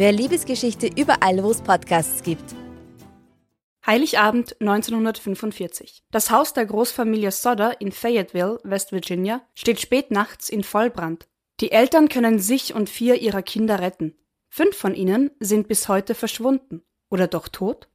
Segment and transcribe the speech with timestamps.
[0.00, 2.54] Wer Liebesgeschichte überall, wo es Podcasts gibt.
[3.84, 6.04] Heiligabend 1945.
[6.10, 11.28] Das Haus der Großfamilie Sodder in Fayetteville, West Virginia, steht spät nachts in Vollbrand.
[11.60, 14.16] Die Eltern können sich und vier ihrer Kinder retten.
[14.48, 16.80] Fünf von ihnen sind bis heute verschwunden.
[17.10, 17.90] Oder doch tot?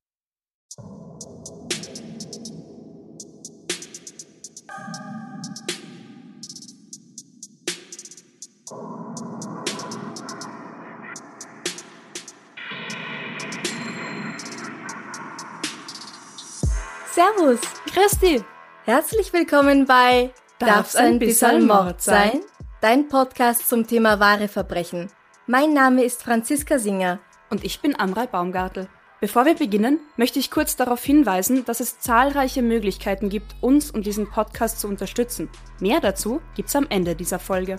[17.15, 18.43] Servus, Christi!
[18.83, 22.41] herzlich willkommen bei Darf's ein bisschen Mord sein?
[22.81, 25.09] Dein Podcast zum Thema wahre Verbrechen.
[25.47, 27.19] Mein Name ist Franziska Singer.
[27.49, 28.89] Und ich bin Amrei Baumgartel.
[29.21, 34.05] Bevor wir beginnen, möchte ich kurz darauf hinweisen, dass es zahlreiche Möglichkeiten gibt, uns und
[34.05, 35.49] diesen Podcast zu unterstützen.
[35.79, 37.77] Mehr dazu gibt's am Ende dieser Folge.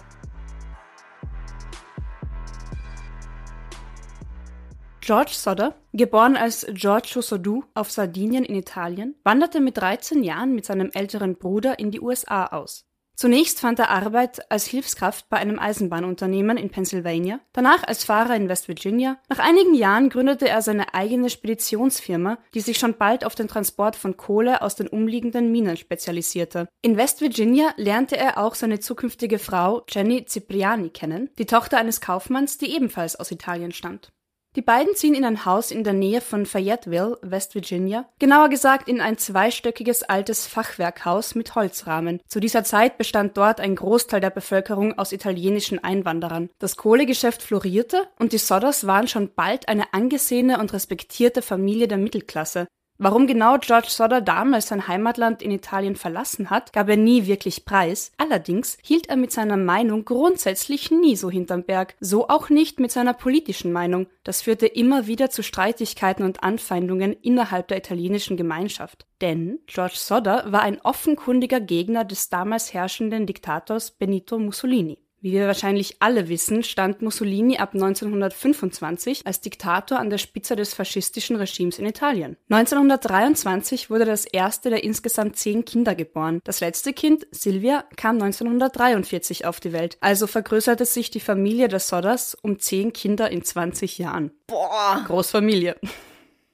[5.06, 10.64] George Sodder, geboren als Giorgio Sodù auf Sardinien in Italien, wanderte mit 13 Jahren mit
[10.64, 12.86] seinem älteren Bruder in die USA aus.
[13.14, 18.48] Zunächst fand er Arbeit als Hilfskraft bei einem Eisenbahnunternehmen in Pennsylvania, danach als Fahrer in
[18.48, 19.16] West Virginia.
[19.28, 23.94] Nach einigen Jahren gründete er seine eigene Speditionsfirma, die sich schon bald auf den Transport
[23.94, 26.66] von Kohle aus den umliegenden Minen spezialisierte.
[26.82, 32.00] In West Virginia lernte er auch seine zukünftige Frau Jenny Cipriani kennen, die Tochter eines
[32.00, 34.10] Kaufmanns, die ebenfalls aus Italien stammt.
[34.56, 38.88] Die beiden ziehen in ein Haus in der Nähe von Fayetteville, West Virginia, genauer gesagt
[38.88, 42.22] in ein zweistöckiges altes Fachwerkhaus mit Holzrahmen.
[42.26, 46.48] Zu dieser Zeit bestand dort ein Großteil der Bevölkerung aus italienischen Einwanderern.
[46.58, 51.98] Das Kohlegeschäft florierte und die Sodders waren schon bald eine angesehene und respektierte Familie der
[51.98, 52.66] Mittelklasse.
[52.98, 57.66] Warum genau George Sodder damals sein Heimatland in Italien verlassen hat, gab er nie wirklich
[57.66, 58.12] preis.
[58.16, 61.94] Allerdings hielt er mit seiner Meinung grundsätzlich nie so hinterm Berg.
[62.00, 64.06] So auch nicht mit seiner politischen Meinung.
[64.24, 69.06] Das führte immer wieder zu Streitigkeiten und Anfeindungen innerhalb der italienischen Gemeinschaft.
[69.20, 74.98] Denn George Sodder war ein offenkundiger Gegner des damals herrschenden Diktators Benito Mussolini.
[75.20, 80.74] Wie wir wahrscheinlich alle wissen, stand Mussolini ab 1925 als Diktator an der Spitze des
[80.74, 82.36] faschistischen Regimes in Italien.
[82.50, 86.40] 1923 wurde das erste der insgesamt zehn Kinder geboren.
[86.44, 89.96] Das letzte Kind, Silvia, kam 1943 auf die Welt.
[90.00, 94.32] Also vergrößerte sich die Familie der Sodders um zehn Kinder in 20 Jahren.
[94.46, 95.02] Boah.
[95.06, 95.76] Großfamilie.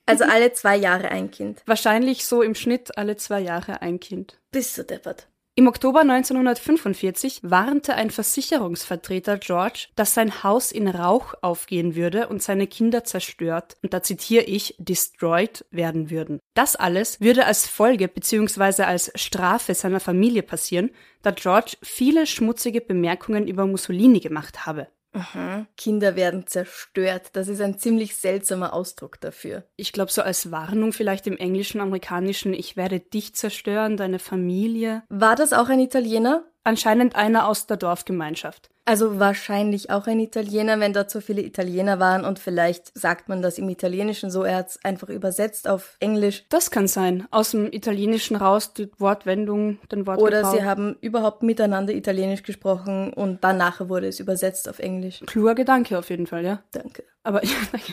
[0.06, 1.62] Also alle zwei Jahre ein Kind.
[1.67, 4.41] Wahrscheinlich so im Schnitt alle zwei Jahre ein Kind.
[4.50, 5.29] Bist du deppert.
[5.54, 12.42] Im Oktober 1945 warnte ein Versicherungsvertreter George, dass sein Haus in Rauch aufgehen würde und
[12.42, 16.40] seine Kinder zerstört, und da zitiere ich, destroyed werden würden.
[16.54, 18.84] Das alles würde als Folge bzw.
[18.84, 20.88] als Strafe seiner Familie passieren,
[21.20, 24.88] da George viele schmutzige Bemerkungen über Mussolini gemacht habe.
[25.12, 25.67] Aha.
[25.77, 27.31] Kinder werden zerstört.
[27.34, 29.65] Das ist ein ziemlich seltsamer Ausdruck dafür.
[29.77, 35.03] Ich glaube, so als Warnung vielleicht im englischen, amerikanischen, ich werde dich zerstören, deine Familie.
[35.09, 36.45] War das auch ein Italiener?
[36.65, 38.73] Anscheinend einer aus der Dorfgemeinschaft.
[38.84, 43.41] Also wahrscheinlich auch ein Italiener, wenn dort so viele Italiener waren und vielleicht sagt man
[43.41, 46.45] das im Italienischen so, er hat es einfach übersetzt auf Englisch.
[46.49, 47.28] Das kann sein.
[47.31, 50.27] Aus dem Italienischen raus, die Wortwendung, den Wortgebrauch.
[50.27, 55.21] Oder sie haben überhaupt miteinander Italienisch gesprochen und danach wurde es übersetzt auf Englisch.
[55.27, 56.65] Kluger Gedanke auf jeden Fall, ja.
[56.73, 57.05] Danke.
[57.23, 57.41] Aber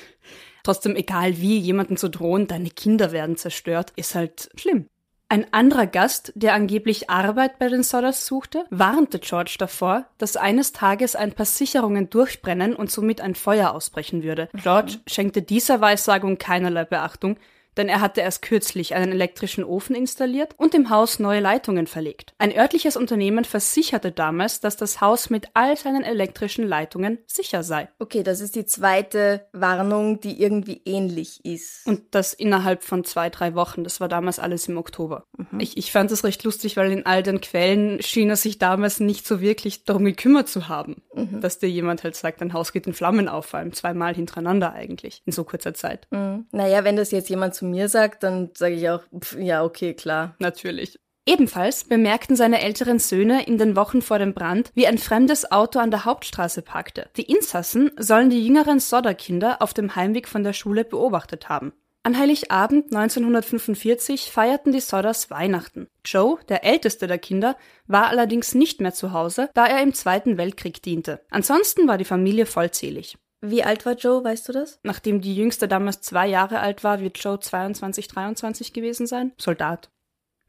[0.63, 4.89] trotzdem, egal wie, jemanden zu drohen, deine Kinder werden zerstört, ist halt schlimm.
[5.31, 10.71] Ein anderer Gast, der angeblich Arbeit bei den Sodders suchte, warnte George davor, dass eines
[10.71, 14.49] Tages ein paar Sicherungen durchbrennen und somit ein Feuer ausbrechen würde.
[14.55, 17.37] George schenkte dieser Weissagung keinerlei Beachtung,
[17.79, 22.33] denn er hatte erst kürzlich einen elektrischen Ofen installiert und im Haus neue Leitungen verlegt.
[22.37, 27.87] Ein örtliches Unternehmen versicherte damals, dass das Haus mit all seinen elektrischen Leitungen sicher sei.
[27.97, 31.87] Okay, das ist die zweite Warnung, die irgendwie ähnlich ist.
[31.87, 33.85] Und das innerhalb von zwei, drei Wochen.
[33.85, 35.23] Das war damals alles im Oktober.
[35.57, 38.99] Ich, ich fand das recht lustig, weil in all den Quellen schien er sich damals
[38.99, 41.01] nicht so wirklich darum gekümmert zu haben,
[41.39, 44.73] dass dir jemand halt sagt, dein Haus geht in Flammen auf, vor allem zweimal hintereinander
[44.73, 46.07] eigentlich, in so kurzer Zeit.
[46.11, 46.45] Mhm.
[46.51, 49.93] Naja, wenn das jetzt jemand zu mir sagt, dann sage ich auch, pf, ja, okay,
[49.93, 50.35] klar.
[50.39, 50.99] Natürlich.
[51.25, 55.77] Ebenfalls bemerkten seine älteren Söhne in den Wochen vor dem Brand, wie ein fremdes Auto
[55.77, 57.07] an der Hauptstraße parkte.
[57.17, 61.73] Die Insassen sollen die jüngeren Sodder-Kinder auf dem Heimweg von der Schule beobachtet haben.
[62.01, 65.87] An Heiligabend 1945 feierten die Sodders Weihnachten.
[66.03, 70.37] Joe, der älteste der Kinder, war allerdings nicht mehr zu Hause, da er im Zweiten
[70.37, 71.21] Weltkrieg diente.
[71.29, 73.17] Ansonsten war die Familie vollzählig.
[73.41, 74.79] Wie alt war Joe, weißt du das?
[74.83, 79.31] Nachdem die jüngste damals zwei Jahre alt war, wird Joe 22, 23 gewesen sein.
[79.37, 79.89] Soldat.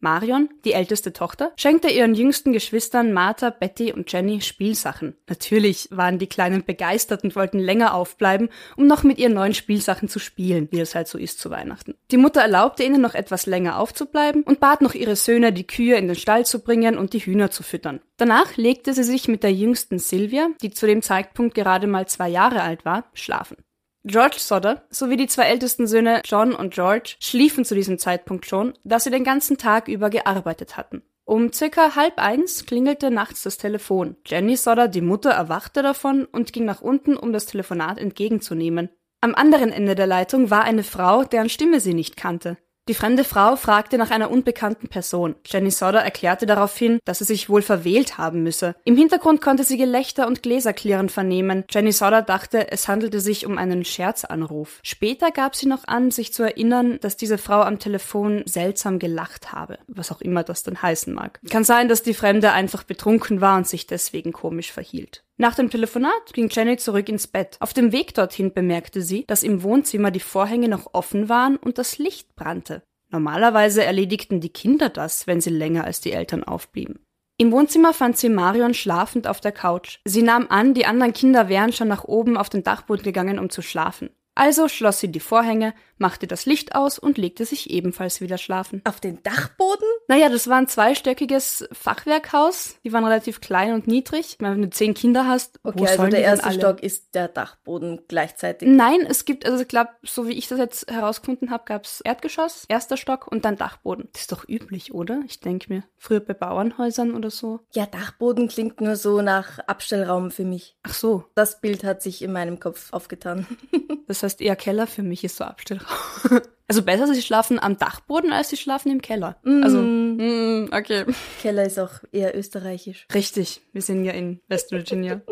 [0.00, 5.14] Marion, die älteste Tochter, schenkte ihren jüngsten Geschwistern Martha, Betty und Jenny Spielsachen.
[5.28, 10.08] Natürlich waren die Kleinen begeistert und wollten länger aufbleiben, um noch mit ihren neuen Spielsachen
[10.08, 11.94] zu spielen, wie es halt so ist zu Weihnachten.
[12.10, 15.96] Die Mutter erlaubte ihnen noch etwas länger aufzubleiben und bat noch ihre Söhne, die Kühe
[15.96, 18.00] in den Stall zu bringen und die Hühner zu füttern.
[18.16, 22.28] Danach legte sie sich mit der jüngsten Sylvia, die zu dem Zeitpunkt gerade mal zwei
[22.28, 23.56] Jahre alt war, schlafen.
[24.04, 28.72] George Sodder sowie die zwei ältesten Söhne John und George schliefen zu diesem Zeitpunkt schon,
[28.82, 31.02] da sie den ganzen Tag über gearbeitet hatten.
[31.24, 34.16] Um circa halb eins klingelte nachts das Telefon.
[34.26, 38.88] Jenny Sodder, die Mutter, erwachte davon und ging nach unten, um das Telefonat entgegenzunehmen.
[39.20, 42.56] Am anderen Ende der Leitung war eine Frau, deren Stimme sie nicht kannte.
[42.90, 45.36] Die fremde Frau fragte nach einer unbekannten Person.
[45.46, 48.74] Jenny Sodder erklärte daraufhin, dass sie sich wohl verwählt haben müsse.
[48.84, 51.62] Im Hintergrund konnte sie Gelächter und Gläserklirren vernehmen.
[51.70, 54.80] Jenny Sodder dachte, es handelte sich um einen Scherzanruf.
[54.82, 59.52] Später gab sie noch an, sich zu erinnern, dass diese Frau am Telefon seltsam gelacht
[59.52, 61.38] habe, was auch immer das denn heißen mag.
[61.48, 65.22] Kann sein, dass die Fremde einfach betrunken war und sich deswegen komisch verhielt.
[65.40, 67.56] Nach dem Telefonat ging Jenny zurück ins Bett.
[67.60, 71.78] Auf dem Weg dorthin bemerkte sie, dass im Wohnzimmer die Vorhänge noch offen waren und
[71.78, 72.82] das Licht brannte.
[73.08, 77.06] Normalerweise erledigten die Kinder das, wenn sie länger als die Eltern aufblieben.
[77.38, 80.00] Im Wohnzimmer fand sie Marion schlafend auf der Couch.
[80.04, 83.48] Sie nahm an, die anderen Kinder wären schon nach oben auf den Dachboden gegangen, um
[83.48, 84.10] zu schlafen.
[84.34, 88.82] Also schloss sie die Vorhänge, machte das Licht aus und legte sich ebenfalls wieder schlafen.
[88.84, 89.86] Auf den Dachboden?
[90.08, 92.76] Naja, das war ein zweistöckiges Fachwerkhaus.
[92.84, 94.36] Die waren relativ klein und niedrig.
[94.38, 98.68] Wenn du zehn Kinder hast, okay, also der erste Stock ist der Dachboden gleichzeitig.
[98.68, 102.00] Nein, es gibt, also ich glaube, so wie ich das jetzt herausgefunden habe, gab es
[102.00, 104.08] Erdgeschoss, erster Stock und dann Dachboden.
[104.12, 105.22] Das ist doch üblich, oder?
[105.26, 107.60] Ich denke mir, früher bei Bauernhäusern oder so.
[107.72, 110.76] Ja, Dachboden klingt nur so nach Abstellraum für mich.
[110.82, 111.24] Ach so.
[111.34, 113.46] Das Bild hat sich in meinem Kopf aufgetan.
[114.06, 115.89] das heißt, eher Keller für mich ist so Abstellraum.
[116.70, 119.40] Also besser, sie schlafen am Dachboden, als sie schlafen im Keller.
[119.42, 119.64] Mm.
[119.64, 121.04] Also, mm, okay.
[121.42, 123.08] Keller ist auch eher österreichisch.
[123.12, 125.20] Richtig, wir sind ja in West Virginia.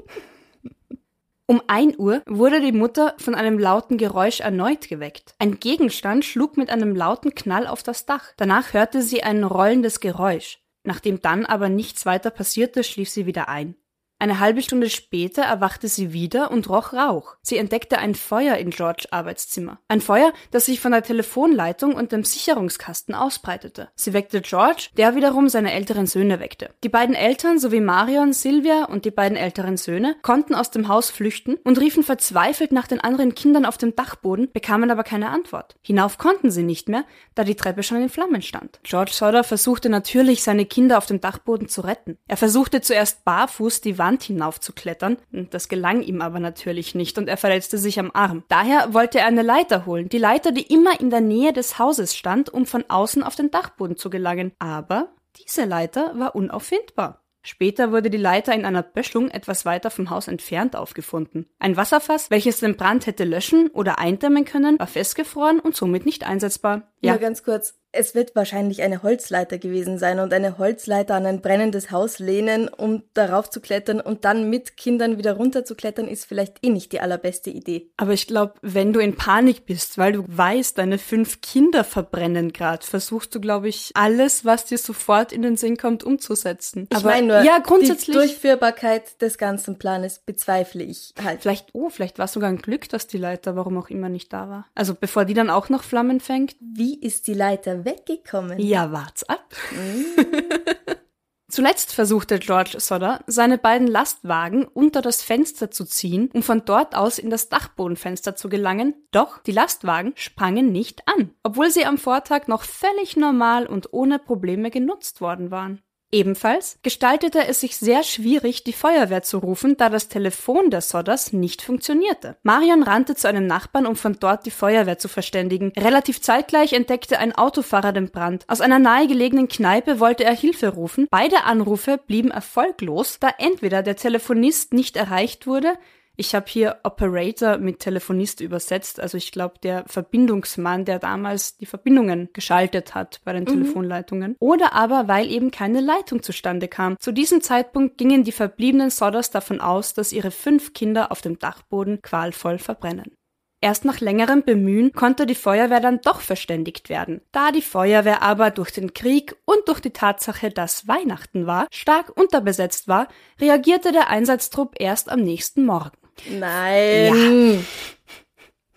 [1.50, 5.34] Um ein Uhr wurde die Mutter von einem lauten Geräusch erneut geweckt.
[5.38, 8.34] Ein Gegenstand schlug mit einem lauten Knall auf das Dach.
[8.36, 10.58] Danach hörte sie ein rollendes Geräusch.
[10.84, 13.76] Nachdem dann aber nichts weiter passierte, schlief sie wieder ein.
[14.20, 17.36] Eine halbe Stunde später erwachte sie wieder und roch Rauch.
[17.40, 19.78] Sie entdeckte ein Feuer in George Arbeitszimmer.
[19.86, 23.90] Ein Feuer, das sich von der Telefonleitung und dem Sicherungskasten ausbreitete.
[23.94, 26.70] Sie weckte George, der wiederum seine älteren Söhne weckte.
[26.82, 31.10] Die beiden Eltern sowie Marion, Sylvia und die beiden älteren Söhne konnten aus dem Haus
[31.10, 35.76] flüchten und riefen verzweifelt nach den anderen Kindern auf dem Dachboden, bekamen aber keine Antwort.
[35.80, 37.04] Hinauf konnten sie nicht mehr,
[37.36, 38.80] da die Treppe schon in Flammen stand.
[38.82, 42.18] George Sodder versuchte natürlich, seine Kinder auf dem Dachboden zu retten.
[42.26, 45.18] Er versuchte zuerst barfuß die Wand Wand hinaufzuklettern.
[45.50, 48.42] Das gelang ihm aber natürlich nicht und er verletzte sich am Arm.
[48.48, 52.16] Daher wollte er eine Leiter holen, die Leiter, die immer in der Nähe des Hauses
[52.16, 54.52] stand, um von außen auf den Dachboden zu gelangen.
[54.58, 57.22] Aber diese Leiter war unauffindbar.
[57.42, 61.46] Später wurde die Leiter in einer Böschung etwas weiter vom Haus entfernt aufgefunden.
[61.58, 66.26] Ein Wasserfass, welches den Brand hätte löschen oder eindämmen können, war festgefroren und somit nicht
[66.26, 66.90] einsetzbar.
[67.00, 67.74] Ja, Nur ganz kurz.
[67.90, 72.68] Es wird wahrscheinlich eine Holzleiter gewesen sein und eine Holzleiter an ein brennendes Haus lehnen,
[72.68, 76.68] um darauf zu klettern und dann mit Kindern wieder runter zu klettern, ist vielleicht eh
[76.68, 77.90] nicht die allerbeste Idee.
[77.96, 82.52] Aber ich glaube, wenn du in Panik bist, weil du weißt, deine fünf Kinder verbrennen
[82.52, 86.88] gerade, versuchst du, glaube ich, alles, was dir sofort in den Sinn kommt, umzusetzen.
[86.92, 91.40] Ich meine nur, ja, grundsätzlich, die Durchführbarkeit des ganzen Planes bezweifle ich halt.
[91.40, 94.30] Vielleicht, oh, vielleicht war es sogar ein Glück, dass die Leiter, warum auch immer, nicht
[94.30, 94.66] da war.
[94.74, 96.54] Also bevor die dann auch noch Flammen fängt.
[96.60, 98.58] Wie ist die Leiter weggekommen?
[98.58, 99.54] Ja, wart's ab.
[99.72, 100.20] Mm.
[101.50, 106.94] Zuletzt versuchte George Sodder, seine beiden Lastwagen unter das Fenster zu ziehen, um von dort
[106.94, 111.96] aus in das Dachbodenfenster zu gelangen, doch die Lastwagen sprangen nicht an, obwohl sie am
[111.96, 115.80] Vortag noch völlig normal und ohne Probleme genutzt worden waren.
[116.10, 121.34] Ebenfalls gestaltete es sich sehr schwierig, die Feuerwehr zu rufen, da das Telefon der Sodders
[121.34, 122.36] nicht funktionierte.
[122.42, 125.70] Marion rannte zu einem Nachbarn, um von dort die Feuerwehr zu verständigen.
[125.76, 128.44] Relativ zeitgleich entdeckte ein Autofahrer den Brand.
[128.48, 131.08] Aus einer nahegelegenen Kneipe wollte er Hilfe rufen.
[131.10, 135.74] Beide Anrufe blieben erfolglos, da entweder der Telefonist nicht erreicht wurde,
[136.20, 141.64] Ich habe hier Operator mit Telefonist übersetzt, also ich glaube der Verbindungsmann, der damals die
[141.64, 143.46] Verbindungen geschaltet hat bei den mhm.
[143.46, 144.34] Telefonleitungen.
[144.40, 146.98] Oder aber, weil eben keine Leitung zustande kam.
[146.98, 151.38] Zu diesem Zeitpunkt gingen die verbliebenen Sodders davon aus, dass ihre fünf Kinder auf dem
[151.38, 153.12] Dachboden qualvoll verbrennen.
[153.60, 157.20] Erst nach längerem Bemühen konnte die Feuerwehr dann doch verständigt werden.
[157.30, 162.16] Da die Feuerwehr aber durch den Krieg und durch die Tatsache, dass Weihnachten war, stark
[162.16, 163.06] unterbesetzt war,
[163.40, 165.96] reagierte der Einsatztrupp erst am nächsten Morgen.
[166.28, 167.54] Nein.
[167.54, 167.60] Ja.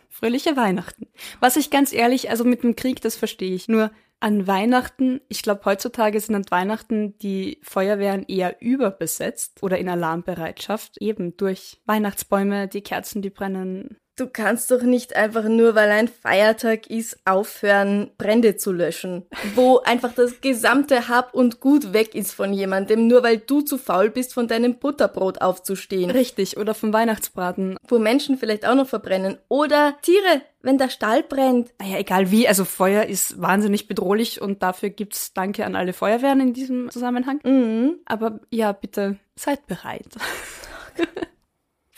[0.10, 1.07] Fröhliche Weihnachten.
[1.39, 3.67] Was ich ganz ehrlich, also mit dem Krieg, das verstehe ich.
[3.67, 9.89] Nur an Weihnachten, ich glaube heutzutage sind an Weihnachten die Feuerwehren eher überbesetzt oder in
[9.89, 15.89] Alarmbereitschaft, eben durch Weihnachtsbäume, die Kerzen, die brennen, Du kannst doch nicht einfach nur, weil
[15.89, 19.25] ein Feiertag ist, aufhören, Brände zu löschen.
[19.55, 23.77] Wo einfach das gesamte Hab und Gut weg ist von jemandem, nur weil du zu
[23.77, 26.11] faul bist, von deinem Butterbrot aufzustehen.
[26.11, 27.77] Richtig, oder vom Weihnachtsbraten.
[27.87, 29.37] Wo Menschen vielleicht auch noch verbrennen.
[29.47, 31.73] Oder Tiere, wenn der Stall brennt.
[31.79, 36.41] Naja, egal wie, also Feuer ist wahnsinnig bedrohlich und dafür gibt's Danke an alle Feuerwehren
[36.41, 37.39] in diesem Zusammenhang.
[37.43, 37.99] Mhm.
[38.05, 40.05] Aber ja, bitte seid bereit.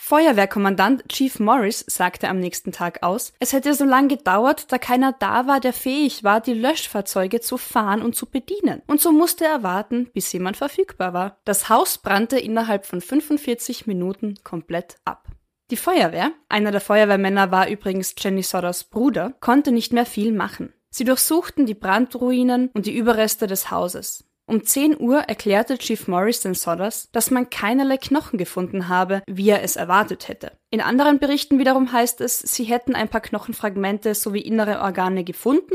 [0.06, 5.12] Feuerwehrkommandant Chief Morris sagte am nächsten Tag aus, es hätte so lange gedauert, da keiner
[5.18, 8.82] da war, der fähig war, die Löschfahrzeuge zu fahren und zu bedienen.
[8.86, 11.38] Und so musste er warten, bis jemand verfügbar war.
[11.46, 15.26] Das Haus brannte innerhalb von 45 Minuten komplett ab.
[15.70, 20.74] Die Feuerwehr, einer der Feuerwehrmänner war übrigens Jenny Sodders Bruder, konnte nicht mehr viel machen.
[20.90, 24.24] Sie durchsuchten die Brandruinen und die Überreste des Hauses.
[24.46, 29.48] Um 10 Uhr erklärte Chief Morris den Sodders, dass man keinerlei Knochen gefunden habe, wie
[29.48, 30.52] er es erwartet hätte.
[30.70, 35.74] In anderen Berichten wiederum heißt es, sie hätten ein paar Knochenfragmente sowie innere Organe gefunden,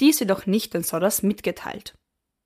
[0.00, 1.94] dies jedoch nicht den Sodders mitgeteilt.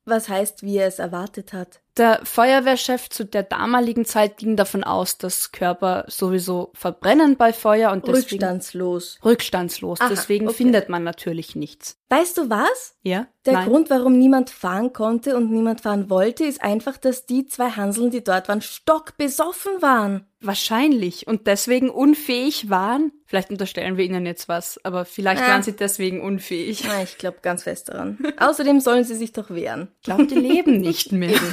[0.05, 1.81] Was heißt, wie er es erwartet hat?
[1.99, 7.93] Der Feuerwehrchef zu der damaligen Zeit ging davon aus, dass Körper sowieso verbrennen bei Feuer
[7.93, 9.19] und deswegen rückstandslos.
[9.23, 10.01] Rückstandslos.
[10.01, 10.57] Aha, deswegen okay.
[10.57, 11.99] findet man natürlich nichts.
[12.09, 12.97] Weißt du was?
[13.03, 13.27] Ja.
[13.45, 13.69] Der Nein.
[13.69, 18.11] Grund, warum niemand fahren konnte und niemand fahren wollte, ist einfach, dass die zwei Hanseln,
[18.11, 20.27] die dort waren, stockbesoffen waren.
[20.41, 23.13] Wahrscheinlich und deswegen unfähig waren.
[23.27, 25.47] Vielleicht unterstellen wir ihnen jetzt was, aber vielleicht äh.
[25.47, 26.85] waren sie deswegen unfähig.
[26.87, 28.19] Na, ich glaube ganz fest daran.
[28.39, 29.89] Außerdem sollen sie sich doch wehren.
[30.01, 31.39] Ich glaube, die leben nicht mehr.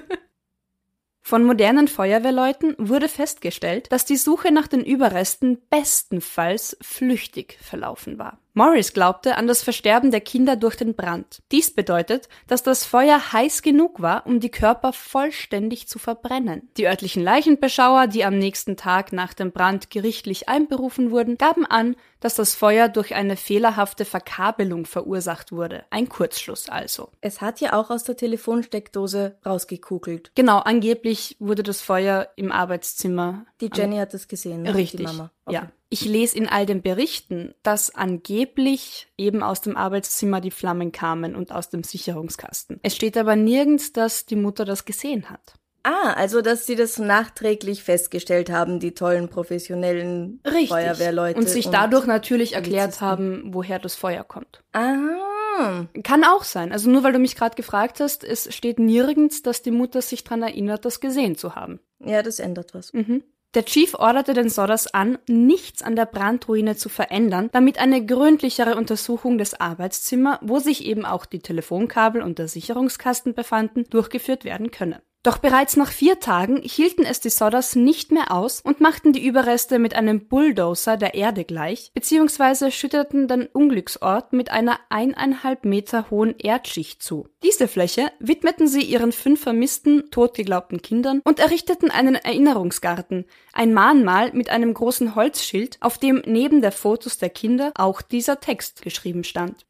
[1.22, 8.38] Von modernen Feuerwehrleuten wurde festgestellt, dass die Suche nach den Überresten bestenfalls flüchtig verlaufen war.
[8.58, 11.42] Morris glaubte an das Versterben der Kinder durch den Brand.
[11.52, 16.70] Dies bedeutet, dass das Feuer heiß genug war, um die Körper vollständig zu verbrennen.
[16.78, 21.96] Die örtlichen Leichenbeschauer, die am nächsten Tag nach dem Brand gerichtlich einberufen wurden, gaben an,
[22.20, 25.84] dass das Feuer durch eine fehlerhafte Verkabelung verursacht wurde.
[25.90, 27.10] Ein Kurzschluss also.
[27.20, 30.32] Es hat ja auch aus der Telefonsteckdose rausgekugelt.
[30.34, 33.44] Genau, angeblich wurde das Feuer im Arbeitszimmer.
[33.60, 34.74] Die Jenny hat es gesehen, ne?
[34.74, 35.00] Richtig.
[35.00, 35.30] Die Mama.
[35.46, 35.54] Okay.
[35.54, 35.70] Ja.
[35.88, 41.36] Ich lese in all den Berichten, dass angeblich eben aus dem Arbeitszimmer die Flammen kamen
[41.36, 42.80] und aus dem Sicherungskasten.
[42.82, 45.54] Es steht aber nirgends, dass die Mutter das gesehen hat.
[45.84, 50.70] Ah, also dass sie das nachträglich festgestellt haben, die tollen professionellen Richtig.
[50.70, 51.38] Feuerwehrleute.
[51.38, 54.64] Und sich dadurch und natürlich erklärt haben, woher das Feuer kommt.
[54.72, 55.86] Ah.
[56.02, 56.72] Kann auch sein.
[56.72, 60.24] Also nur weil du mich gerade gefragt hast, es steht nirgends, dass die Mutter sich
[60.24, 61.78] daran erinnert, das gesehen zu haben.
[62.00, 62.92] Ja, das ändert was.
[62.92, 63.22] Mhm.
[63.54, 68.76] Der Chief orderte den Sodders an, nichts an der Brandruine zu verändern, damit eine gründlichere
[68.76, 74.70] Untersuchung des Arbeitszimmers, wo sich eben auch die Telefonkabel und der Sicherungskasten befanden, durchgeführt werden
[74.70, 75.00] könne.
[75.26, 79.26] Doch bereits nach vier Tagen hielten es die Sodders nicht mehr aus und machten die
[79.26, 86.12] Überreste mit einem Bulldozer der Erde gleich, beziehungsweise schütteten den Unglücksort mit einer eineinhalb Meter
[86.12, 87.26] hohen Erdschicht zu.
[87.42, 94.30] Diese Fläche widmeten sie ihren fünf vermissten, totgeglaubten Kindern und errichteten einen Erinnerungsgarten, ein Mahnmal
[94.32, 99.24] mit einem großen Holzschild, auf dem neben der Fotos der Kinder auch dieser Text geschrieben
[99.24, 99.66] stand.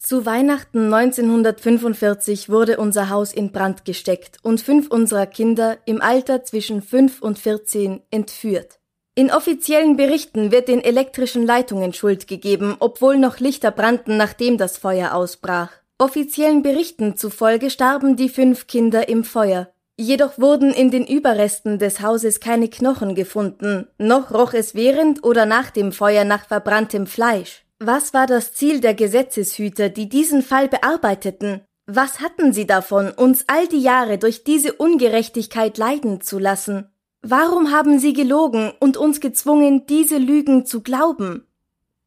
[0.00, 6.44] Zu Weihnachten 1945 wurde unser Haus in Brand gesteckt und fünf unserer Kinder im Alter
[6.44, 8.78] zwischen fünf und vierzehn entführt.
[9.16, 14.78] In offiziellen Berichten wird den elektrischen Leitungen Schuld gegeben, obwohl noch Lichter brannten, nachdem das
[14.78, 15.72] Feuer ausbrach.
[15.98, 19.72] Offiziellen Berichten zufolge starben die fünf Kinder im Feuer.
[19.98, 25.44] Jedoch wurden in den Überresten des Hauses keine Knochen gefunden, noch roch es während oder
[25.44, 27.64] nach dem Feuer nach verbranntem Fleisch.
[27.80, 31.62] Was war das Ziel der Gesetzeshüter, die diesen Fall bearbeiteten?
[31.86, 36.90] Was hatten sie davon, uns all die Jahre durch diese Ungerechtigkeit leiden zu lassen?
[37.22, 41.46] Warum haben sie gelogen und uns gezwungen, diese Lügen zu glauben?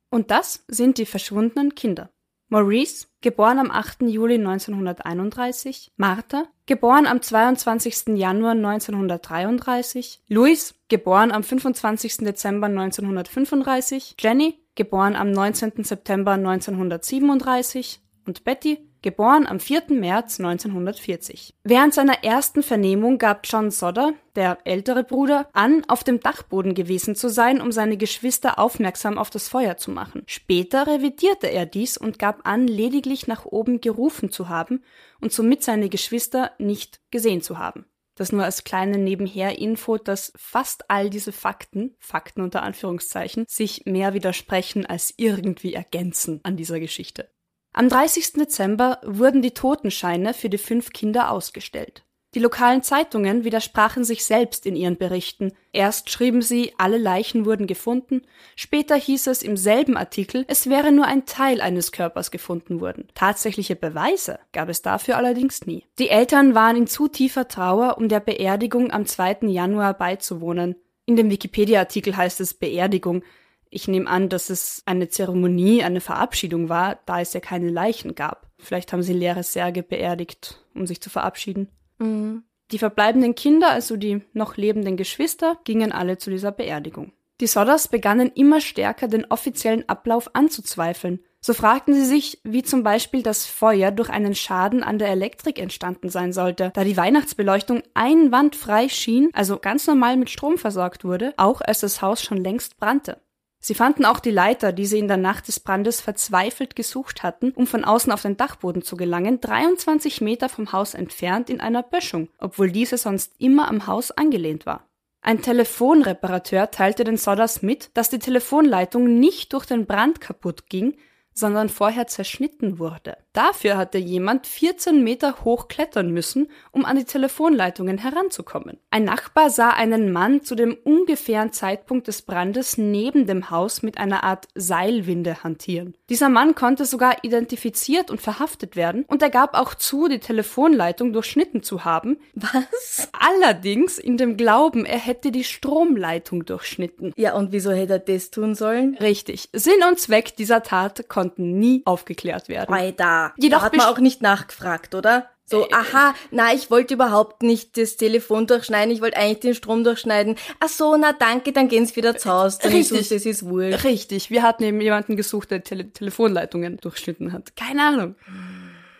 [0.09, 2.09] Und das sind die verschwundenen Kinder.
[2.49, 4.01] Maurice, geboren am 8.
[4.01, 8.17] Juli 1931, Martha, geboren am 22.
[8.17, 12.17] Januar 1933, Louis, geboren am 25.
[12.17, 15.83] Dezember 1935, Jenny, geboren am 19.
[15.83, 19.83] September 1937 und Betty, geboren am 4.
[19.89, 21.55] März 1940.
[21.63, 27.15] Während seiner ersten Vernehmung gab John Sodder, der ältere Bruder, an, auf dem Dachboden gewesen
[27.15, 30.23] zu sein, um seine Geschwister aufmerksam auf das Feuer zu machen.
[30.27, 34.83] Später revidierte er dies und gab an, lediglich nach oben gerufen zu haben
[35.19, 37.85] und somit seine Geschwister nicht gesehen zu haben.
[38.21, 44.13] Das nur als kleine Nebenher-Info, dass fast all diese Fakten, Fakten unter Anführungszeichen, sich mehr
[44.13, 47.31] widersprechen als irgendwie ergänzen an dieser Geschichte.
[47.73, 48.33] Am 30.
[48.33, 52.05] Dezember wurden die Totenscheine für die fünf Kinder ausgestellt.
[52.33, 55.51] Die lokalen Zeitungen widersprachen sich selbst in ihren Berichten.
[55.73, 58.21] Erst schrieben sie, alle Leichen wurden gefunden,
[58.55, 63.09] später hieß es im selben Artikel, es wäre nur ein Teil eines Körpers gefunden worden.
[63.15, 65.85] Tatsächliche Beweise gab es dafür allerdings nie.
[65.99, 69.39] Die Eltern waren in zu tiefer Trauer, um der Beerdigung am 2.
[69.47, 70.75] Januar beizuwohnen.
[71.05, 73.23] In dem Wikipedia-Artikel heißt es Beerdigung,
[73.69, 78.15] ich nehme an, dass es eine Zeremonie, eine Verabschiedung war, da es ja keine Leichen
[78.15, 78.47] gab.
[78.57, 81.69] Vielleicht haben sie leere Särge beerdigt, um sich zu verabschieden.
[82.01, 82.43] Mhm.
[82.71, 87.11] Die verbleibenden Kinder, also die noch lebenden Geschwister, gingen alle zu dieser Beerdigung.
[87.41, 91.19] Die Sodders begannen immer stärker den offiziellen Ablauf anzuzweifeln.
[91.41, 95.57] So fragten sie sich, wie zum Beispiel das Feuer durch einen Schaden an der Elektrik
[95.59, 101.33] entstanden sein sollte, da die Weihnachtsbeleuchtung einwandfrei schien, also ganz normal mit Strom versorgt wurde,
[101.37, 103.19] auch als das Haus schon längst brannte.
[103.63, 107.51] Sie fanden auch die Leiter, die sie in der Nacht des Brandes verzweifelt gesucht hatten,
[107.51, 111.83] um von außen auf den Dachboden zu gelangen, 23 Meter vom Haus entfernt in einer
[111.83, 114.89] Böschung, obwohl diese sonst immer am Haus angelehnt war.
[115.21, 120.95] Ein Telefonreparateur teilte den Sodders mit, dass die Telefonleitung nicht durch den Brand kaputt ging,
[121.33, 123.17] sondern vorher zerschnitten wurde.
[123.33, 128.77] Dafür hatte jemand 14 Meter hoch klettern müssen, um an die Telefonleitungen heranzukommen.
[128.89, 133.97] Ein Nachbar sah einen Mann zu dem ungefähren Zeitpunkt des Brandes neben dem Haus mit
[133.97, 135.95] einer Art Seilwinde hantieren.
[136.09, 141.13] Dieser Mann konnte sogar identifiziert und verhaftet werden und er gab auch zu, die Telefonleitung
[141.13, 142.17] durchschnitten zu haben.
[142.33, 143.09] Was?
[143.13, 147.13] Allerdings in dem Glauben, er hätte die Stromleitung durchschnitten.
[147.15, 148.97] Ja, und wieso hätte er das tun sollen?
[148.97, 149.49] Richtig.
[149.53, 152.73] Sinn und Zweck dieser Tat konnten nie aufgeklärt werden.
[152.73, 153.33] Alter.
[153.37, 155.29] Jedoch da hat man auch nicht nachgefragt, oder?
[155.45, 159.53] So, äh, aha, na, ich wollte überhaupt nicht das Telefon durchschneiden, ich wollte eigentlich den
[159.53, 160.37] Strom durchschneiden.
[160.59, 163.01] Ach so, na danke, dann gehen Sie wieder zu Hause, dann Richtig.
[163.01, 163.83] ist das ist wurscht.
[163.83, 167.55] Richtig, wir hatten eben jemanden gesucht, der Tele Telefonleitungen durchschnitten hat.
[167.55, 168.15] Keine Ahnung.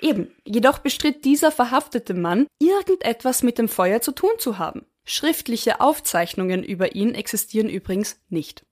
[0.02, 4.86] Eben, jedoch bestritt dieser verhaftete Mann, irgendetwas mit dem Feuer zu tun zu haben.
[5.06, 8.64] Schriftliche Aufzeichnungen über ihn existieren übrigens nicht.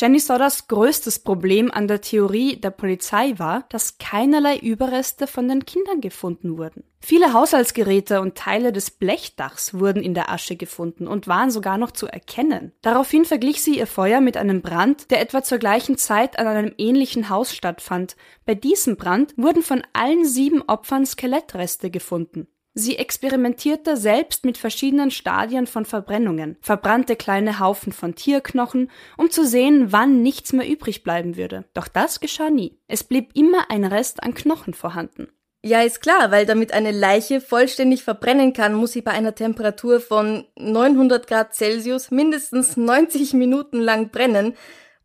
[0.00, 5.66] Jenny Sodders größtes Problem an der Theorie der Polizei war, dass keinerlei Überreste von den
[5.66, 6.84] Kindern gefunden wurden.
[7.00, 11.90] Viele Haushaltsgeräte und Teile des Blechdachs wurden in der Asche gefunden und waren sogar noch
[11.90, 12.70] zu erkennen.
[12.80, 16.72] Daraufhin verglich sie ihr Feuer mit einem Brand, der etwa zur gleichen Zeit an einem
[16.78, 18.14] ähnlichen Haus stattfand.
[18.46, 22.46] Bei diesem Brand wurden von allen sieben Opfern Skelettreste gefunden.
[22.80, 29.44] Sie experimentierte selbst mit verschiedenen Stadien von Verbrennungen, verbrannte kleine Haufen von Tierknochen, um zu
[29.44, 31.64] sehen, wann nichts mehr übrig bleiben würde.
[31.74, 32.78] Doch das geschah nie.
[32.86, 35.26] Es blieb immer ein Rest an Knochen vorhanden.
[35.64, 39.98] Ja, ist klar, weil damit eine Leiche vollständig verbrennen kann, muss sie bei einer Temperatur
[39.98, 44.54] von 900 Grad Celsius mindestens 90 Minuten lang brennen.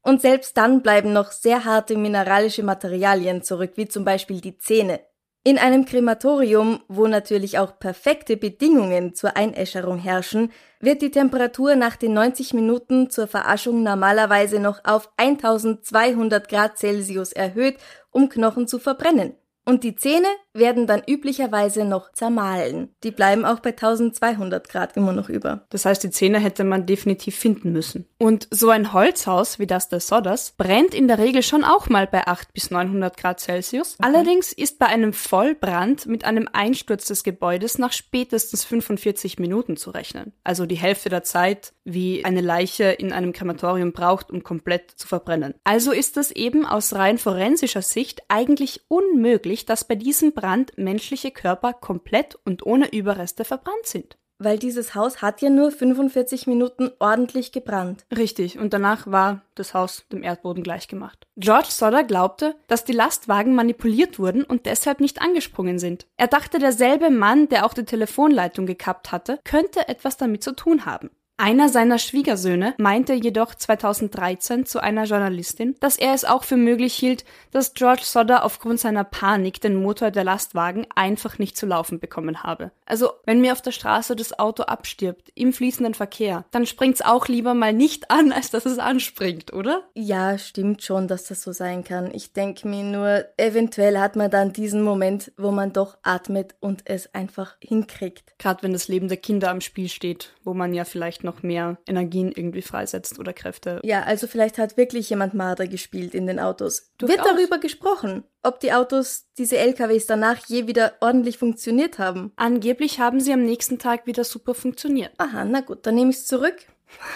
[0.04, 5.00] Und selbst dann bleiben noch sehr harte mineralische Materialien zurück, wie zum Beispiel die Zähne.
[5.46, 11.98] In einem Krematorium, wo natürlich auch perfekte Bedingungen zur Einäscherung herrschen, wird die Temperatur nach
[11.98, 17.76] den 90 Minuten zur Veraschung normalerweise noch auf 1200 Grad Celsius erhöht,
[18.10, 19.36] um Knochen zu verbrennen.
[19.66, 22.94] Und die Zähne werden dann üblicherweise noch zermahlen.
[23.04, 25.66] Die bleiben auch bei 1200 Grad immer noch über.
[25.70, 28.08] Das heißt, die Zähne hätte man definitiv finden müssen.
[28.20, 32.08] Und so ein Holzhaus wie das der Sodders brennt in der Regel schon auch mal
[32.08, 33.98] bei 8 bis 900 Grad Celsius.
[33.98, 34.06] Mhm.
[34.06, 39.92] Allerdings ist bei einem Vollbrand mit einem Einsturz des Gebäudes nach spätestens 45 Minuten zu
[39.92, 40.34] rechnen.
[40.44, 45.08] Also die Hälfte der Zeit, wie eine Leiche in einem Krematorium braucht, um komplett zu
[45.08, 45.56] verbrennen.
[45.64, 50.78] Also ist es eben aus rein forensischer Sicht eigentlich unmöglich, möglich, dass bei diesem Brand
[50.78, 54.18] menschliche Körper komplett und ohne Überreste verbrannt sind.
[54.40, 58.04] Weil dieses Haus hat ja nur 45 Minuten ordentlich gebrannt.
[58.12, 61.28] Richtig, und danach war das Haus dem Erdboden gleichgemacht.
[61.38, 66.08] George Sodder glaubte, dass die Lastwagen manipuliert wurden und deshalb nicht angesprungen sind.
[66.18, 70.86] Er dachte, derselbe Mann, der auch die Telefonleitung gekappt hatte, könnte etwas damit zu tun
[70.86, 71.12] haben.
[71.46, 76.94] Einer seiner Schwiegersöhne meinte jedoch 2013 zu einer Journalistin, dass er es auch für möglich
[76.94, 82.00] hielt, dass George Sodder aufgrund seiner Panik den Motor der Lastwagen einfach nicht zu laufen
[82.00, 82.72] bekommen habe.
[82.86, 87.28] Also, wenn mir auf der Straße das Auto abstirbt, im fließenden Verkehr, dann springt's auch
[87.28, 89.84] lieber mal nicht an, als dass es anspringt, oder?
[89.96, 92.10] Ja, stimmt schon, dass das so sein kann.
[92.14, 96.84] Ich denke mir nur, eventuell hat man dann diesen Moment, wo man doch atmet und
[96.86, 98.34] es einfach hinkriegt.
[98.40, 101.78] Gerade wenn das Leben der Kinder am Spiel steht, wo man ja vielleicht noch mehr
[101.88, 103.80] Energien irgendwie freisetzt oder Kräfte.
[103.84, 106.92] Ja, also vielleicht hat wirklich jemand Marder gespielt in den Autos.
[106.98, 107.18] Durchaus.
[107.18, 112.32] Wird darüber gesprochen, ob die Autos, diese LKWs danach je wieder ordentlich funktioniert haben.
[112.36, 115.12] Angeblich haben sie am nächsten Tag wieder super funktioniert.
[115.18, 116.58] Aha, na gut, dann nehme ich es zurück.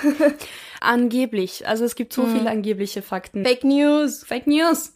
[0.82, 1.68] Angeblich.
[1.68, 2.34] Also es gibt so Hm.
[2.38, 3.46] viele angebliche Fakten.
[3.46, 4.24] Fake News.
[4.24, 4.94] Fake News.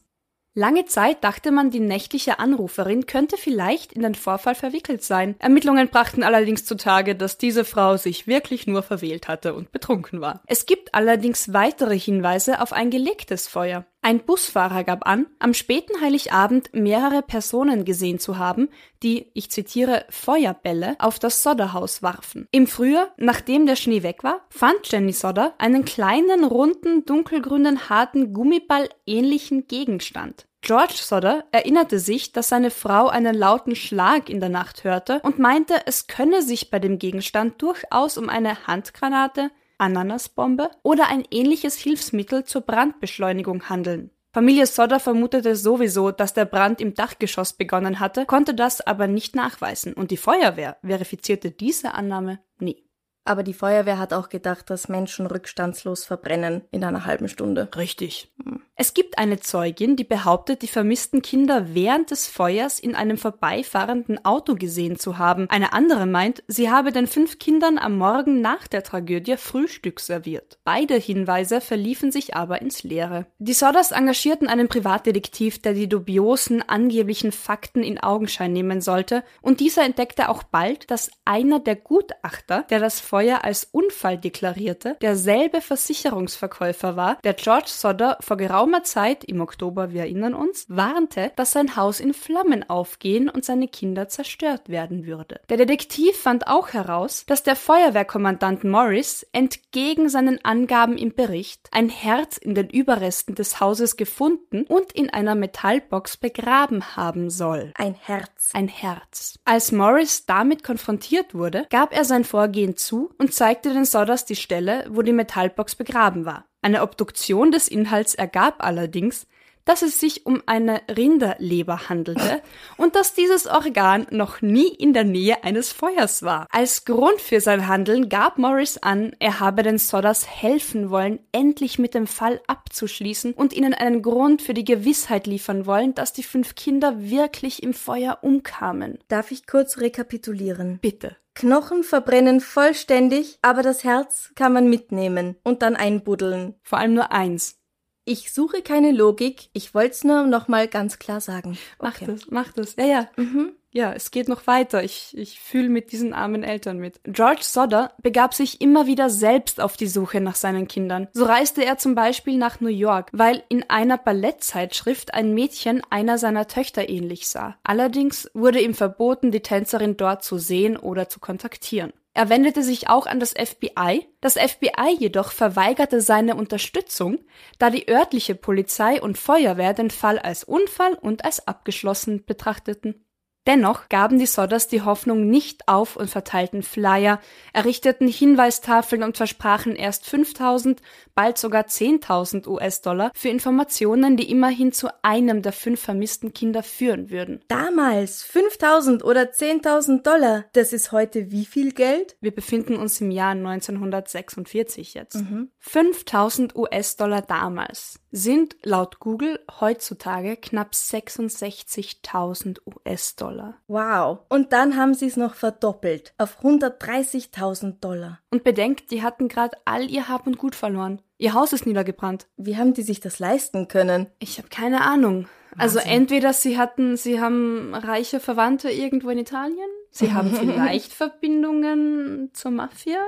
[0.54, 5.36] Lange Zeit dachte man, die nächtliche Anruferin könnte vielleicht in den Vorfall verwickelt sein.
[5.40, 10.42] Ermittlungen brachten allerdings zutage, dass diese Frau sich wirklich nur verwählt hatte und betrunken war.
[10.48, 13.86] Es gibt allerdings weitere Hinweise auf ein gelegtes Feuer.
[14.04, 18.70] Ein Busfahrer gab an, am späten Heiligabend mehrere Personen gesehen zu haben,
[19.04, 22.48] die, ich zitiere, Feuerbälle auf das Sodderhaus warfen.
[22.50, 28.34] Im Frühjahr, nachdem der Schnee weg war, fand Jenny Sodder einen kleinen, runden, dunkelgrünen, harten,
[28.34, 30.48] Gummiball ähnlichen Gegenstand.
[30.62, 35.38] George Sodder erinnerte sich, dass seine Frau einen lauten Schlag in der Nacht hörte und
[35.38, 41.76] meinte, es könne sich bei dem Gegenstand durchaus um eine Handgranate, Ananasbombe oder ein ähnliches
[41.76, 44.12] Hilfsmittel zur Brandbeschleunigung handeln.
[44.34, 49.36] Familie Sodder vermutete sowieso, dass der Brand im Dachgeschoss begonnen hatte, konnte das aber nicht
[49.36, 52.88] nachweisen und die Feuerwehr verifizierte diese Annahme nie.
[53.26, 57.70] Aber die Feuerwehr hat auch gedacht, dass Menschen rückstandslos verbrennen in einer halben Stunde.
[57.76, 58.34] Richtig.
[58.82, 64.26] Es gibt eine Zeugin, die behauptet, die vermissten Kinder während des Feuers in einem vorbeifahrenden
[64.26, 65.48] Auto gesehen zu haben.
[65.52, 70.58] Eine andere meint, sie habe den fünf Kindern am Morgen nach der Tragödie Frühstück serviert.
[70.64, 73.28] Beide Hinweise verliefen sich aber ins Leere.
[73.38, 79.60] Die Sodders engagierten einen Privatdetektiv, der die dubiosen angeblichen Fakten in Augenschein nehmen sollte, und
[79.60, 85.62] dieser entdeckte auch bald, dass einer der Gutachter, der das Feuer als Unfall deklarierte, derselbe
[85.62, 91.52] Versicherungsverkäufer war, der George Sodder vor geraumer Zeit, im Oktober, wir erinnern uns, warnte, dass
[91.52, 95.42] sein Haus in Flammen aufgehen und seine Kinder zerstört werden würde.
[95.50, 101.90] Der Detektiv fand auch heraus, dass der Feuerwehrkommandant Morris entgegen seinen Angaben im Bericht ein
[101.90, 107.74] Herz in den Überresten des Hauses gefunden und in einer Metallbox begraben haben soll.
[107.76, 108.52] Ein Herz.
[108.54, 109.40] Ein Herz.
[109.46, 114.36] Als Morris damit konfrontiert wurde, gab er sein Vorgehen zu und zeigte den Sodders die
[114.36, 116.46] Stelle, wo die Metallbox begraben war.
[116.62, 119.28] Eine Obduktion des Inhalts ergab allerdings,
[119.66, 122.42] dass es sich um eine Rinderleber handelte
[122.78, 126.48] und dass dieses Organ noch nie in der Nähe eines Feuers war.
[126.52, 131.80] Als Grund für sein Handeln gab Morris an, er habe den Sodders helfen wollen, endlich
[131.80, 136.24] mit dem Fall abzuschließen und ihnen einen Grund für die Gewissheit liefern wollen, dass die
[136.24, 139.00] fünf Kinder wirklich im Feuer umkamen.
[139.08, 140.80] Darf ich kurz rekapitulieren?
[140.80, 141.18] Bitte.
[141.34, 146.56] Knochen verbrennen vollständig, aber das Herz kann man mitnehmen und dann einbuddeln.
[146.62, 147.61] Vor allem nur eins.
[148.04, 151.58] Ich suche keine Logik, ich wollte es nur nochmal ganz klar sagen.
[151.80, 152.76] Mach das, mach das.
[152.76, 153.10] Ja, ja.
[153.16, 153.54] Mhm.
[153.74, 154.84] Ja, es geht noch weiter.
[154.84, 157.00] Ich, ich fühle mit diesen armen Eltern mit.
[157.06, 161.08] George Sodder begab sich immer wieder selbst auf die Suche nach seinen Kindern.
[161.14, 166.18] So reiste er zum Beispiel nach New York, weil in einer Ballettzeitschrift ein Mädchen einer
[166.18, 167.56] seiner Töchter ähnlich sah.
[167.64, 171.94] Allerdings wurde ihm verboten, die Tänzerin dort zu sehen oder zu kontaktieren.
[172.14, 174.08] Er wendete sich auch an das FBI.
[174.20, 177.20] Das FBI jedoch verweigerte seine Unterstützung,
[177.58, 183.06] da die örtliche Polizei und Feuerwehr den Fall als Unfall und als abgeschlossen betrachteten.
[183.48, 187.20] Dennoch gaben die Sodders die Hoffnung nicht auf und verteilten Flyer,
[187.54, 190.82] errichteten Hinweistafeln und versprachen erst 5000,
[191.16, 197.10] bald sogar 10.000 US-Dollar für Informationen, die immerhin zu einem der fünf vermissten Kinder führen
[197.10, 197.44] würden.
[197.48, 202.16] Damals 5000 oder 10.000 Dollar, das ist heute wie viel Geld?
[202.22, 205.16] Wir befinden uns im Jahr 1946 jetzt.
[205.58, 213.56] 5000 US-Dollar damals sind laut Google heutzutage knapp 66.000 US-Dollar.
[213.68, 214.20] Wow.
[214.30, 218.20] Und dann haben sie es noch verdoppelt auf 130.000 Dollar.
[218.32, 221.02] Und bedenkt, die hatten gerade all ihr Hab und Gut verloren.
[221.18, 222.28] Ihr Haus ist niedergebrannt.
[222.38, 224.08] Wie haben die sich das leisten können?
[224.20, 225.28] Ich habe keine Ahnung.
[225.58, 232.32] Also entweder sie hatten, sie haben reiche Verwandte irgendwo in Italien, sie haben vielleicht Verbindungen
[232.34, 233.00] zur Mafia.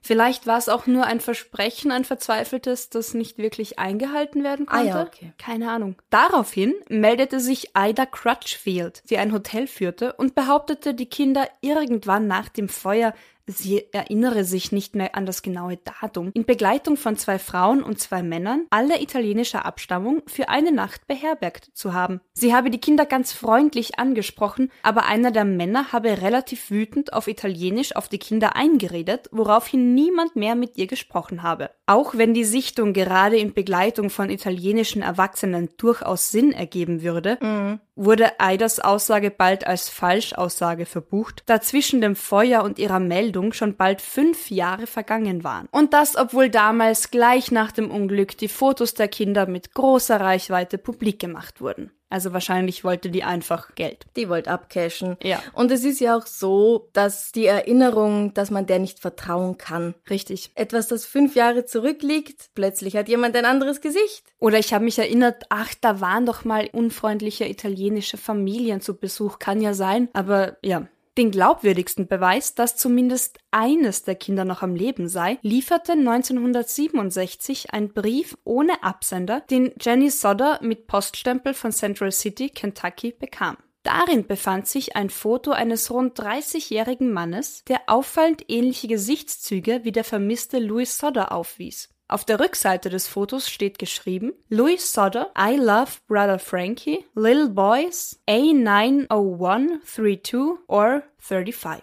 [0.00, 4.76] Vielleicht war es auch nur ein Versprechen, ein verzweifeltes, das nicht wirklich eingehalten werden Ah
[4.76, 4.88] konnte.
[4.88, 5.32] ja, okay.
[5.38, 5.96] Keine Ahnung.
[6.10, 12.48] Daraufhin meldete sich Ida Crutchfield, die ein Hotel führte, und behauptete, die Kinder irgendwann nach
[12.48, 13.14] dem Feuer
[13.46, 18.00] sie erinnere sich nicht mehr an das genaue Datum, in Begleitung von zwei Frauen und
[18.00, 22.20] zwei Männern aller italienischer Abstammung für eine Nacht beherbergt zu haben.
[22.32, 27.28] Sie habe die Kinder ganz freundlich angesprochen, aber einer der Männer habe relativ wütend auf
[27.28, 31.70] Italienisch auf die Kinder eingeredet, woraufhin niemand mehr mit ihr gesprochen habe.
[31.88, 37.78] Auch wenn die Sichtung gerade in Begleitung von italienischen Erwachsenen durchaus Sinn ergeben würde, mhm.
[37.94, 43.76] wurde Aidas Aussage bald als Falschaussage verbucht, da zwischen dem Feuer und ihrer Meldung schon
[43.76, 45.68] bald fünf Jahre vergangen waren.
[45.70, 50.78] Und das, obwohl damals gleich nach dem Unglück die Fotos der Kinder mit großer Reichweite
[50.78, 51.92] publik gemacht wurden.
[52.08, 54.06] Also wahrscheinlich wollte die einfach Geld.
[54.16, 55.16] Die wollte abcashen.
[55.22, 55.42] Ja.
[55.52, 59.94] Und es ist ja auch so, dass die Erinnerung, dass man der nicht vertrauen kann.
[60.08, 60.52] Richtig.
[60.54, 64.24] Etwas, das fünf Jahre zurückliegt, plötzlich hat jemand ein anderes Gesicht.
[64.38, 69.38] Oder ich habe mich erinnert, ach, da waren doch mal unfreundliche italienische Familien zu Besuch.
[69.38, 70.08] Kann ja sein.
[70.12, 70.86] Aber ja,
[71.16, 77.92] den glaubwürdigsten Beweis, dass zumindest eines der Kinder noch am Leben sei, lieferte 1967 ein
[77.92, 83.56] Brief ohne Absender, den Jenny Sodder mit Poststempel von Central City, Kentucky bekam.
[83.82, 90.02] Darin befand sich ein Foto eines rund 30-jährigen Mannes, der auffallend ähnliche Gesichtszüge wie der
[90.02, 91.95] vermisste Louis Sodder aufwies.
[92.08, 98.20] Auf der Rückseite des Fotos steht geschrieben Louis Sodder, I love Brother Frankie, Little Boys,
[98.28, 101.82] A90132 or 35.